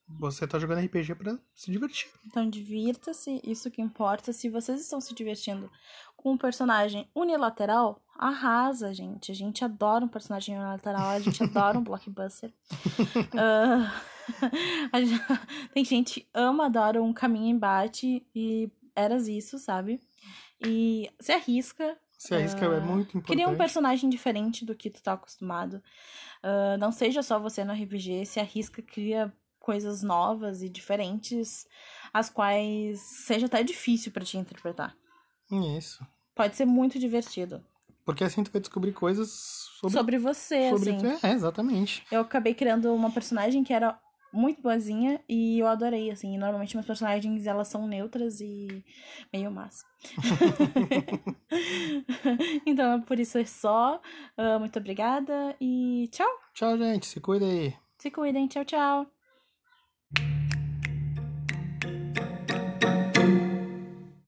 Você 0.07 0.47
tá 0.47 0.57
jogando 0.57 0.83
RPG 0.85 1.15
para 1.15 1.37
se 1.53 1.71
divertir. 1.71 2.09
Então 2.25 2.49
divirta-se, 2.49 3.41
isso 3.43 3.69
que 3.69 3.81
importa. 3.81 4.31
Se 4.31 4.49
vocês 4.49 4.79
estão 4.79 5.01
se 5.01 5.13
divertindo 5.13 5.69
com 6.15 6.31
um 6.31 6.37
personagem 6.37 7.09
unilateral, 7.13 8.01
arrasa, 8.15 8.93
gente. 8.93 9.31
A 9.31 9.35
gente 9.35 9.63
adora 9.65 10.05
um 10.05 10.07
personagem 10.07 10.55
unilateral, 10.55 11.09
a 11.09 11.19
gente 11.19 11.43
adora 11.43 11.77
um 11.77 11.83
blockbuster. 11.83 12.53
Uh, 13.33 13.87
a 14.91 15.01
gente, 15.01 15.23
tem 15.73 15.85
gente 15.85 16.21
que 16.21 16.27
ama, 16.33 16.65
adora 16.65 17.01
um 17.01 17.13
caminho 17.13 17.55
embate 17.55 18.25
e 18.35 18.69
eras 18.95 19.27
isso, 19.27 19.57
sabe? 19.57 20.01
E 20.65 21.09
se 21.19 21.31
arrisca. 21.31 21.97
Se 22.17 22.33
arrisca 22.33 22.65
é 22.65 22.79
muito 22.79 23.17
importante. 23.17 23.27
Cria 23.27 23.47
um 23.47 23.55
personagem 23.55 24.09
diferente 24.09 24.65
do 24.65 24.75
que 24.75 24.89
tu 24.89 25.01
tá 25.01 25.13
acostumado. 25.13 25.81
Uh, 26.43 26.77
não 26.79 26.91
seja 26.91 27.21
só 27.21 27.39
você 27.39 27.63
no 27.63 27.73
RPG, 27.73 28.25
se 28.25 28.39
arrisca, 28.39 28.81
cria 28.81 29.31
coisas 29.67 30.01
novas 30.01 30.61
e 30.61 30.69
diferentes, 30.69 31.67
as 32.13 32.29
quais 32.29 33.01
seja 33.01 33.47
até 33.47 33.61
difícil 33.61 34.13
para 34.13 34.23
te 34.23 34.37
interpretar. 34.37 34.95
Isso. 35.75 36.07
Pode 36.33 36.55
ser 36.55 36.63
muito 36.63 36.97
divertido. 36.97 37.61
Porque 38.05 38.23
assim 38.23 38.45
tu 38.45 38.49
vai 38.49 38.61
descobrir 38.61 38.93
coisas 38.93 39.29
sobre, 39.81 39.97
sobre 39.97 40.17
você, 40.17 40.69
sobre 40.69 40.95
assim. 40.95 41.19
É, 41.21 41.33
exatamente. 41.33 42.01
Eu 42.09 42.21
acabei 42.21 42.53
criando 42.53 42.95
uma 42.95 43.11
personagem 43.11 43.61
que 43.61 43.73
era 43.73 43.99
muito 44.31 44.61
boazinha 44.61 45.19
e 45.27 45.59
eu 45.59 45.67
adorei, 45.67 46.11
assim. 46.11 46.37
Normalmente 46.37 46.73
meus 46.73 46.87
personagens, 46.87 47.45
elas 47.45 47.67
são 47.67 47.85
neutras 47.85 48.39
e 48.39 48.85
meio 49.33 49.51
más. 49.51 49.83
então, 52.65 53.01
por 53.01 53.19
isso 53.19 53.37
é 53.37 53.43
só. 53.43 53.99
Uh, 54.37 54.57
muito 54.61 54.79
obrigada 54.79 55.57
e 55.59 56.07
tchau. 56.13 56.39
Tchau, 56.53 56.77
gente. 56.77 57.07
Se 57.07 57.19
cuida 57.19 57.45
aí. 57.45 57.75
Se 57.97 58.09
cuidem. 58.09 58.47
Tchau, 58.47 58.63
tchau. 58.63 59.16
you 60.15 60.46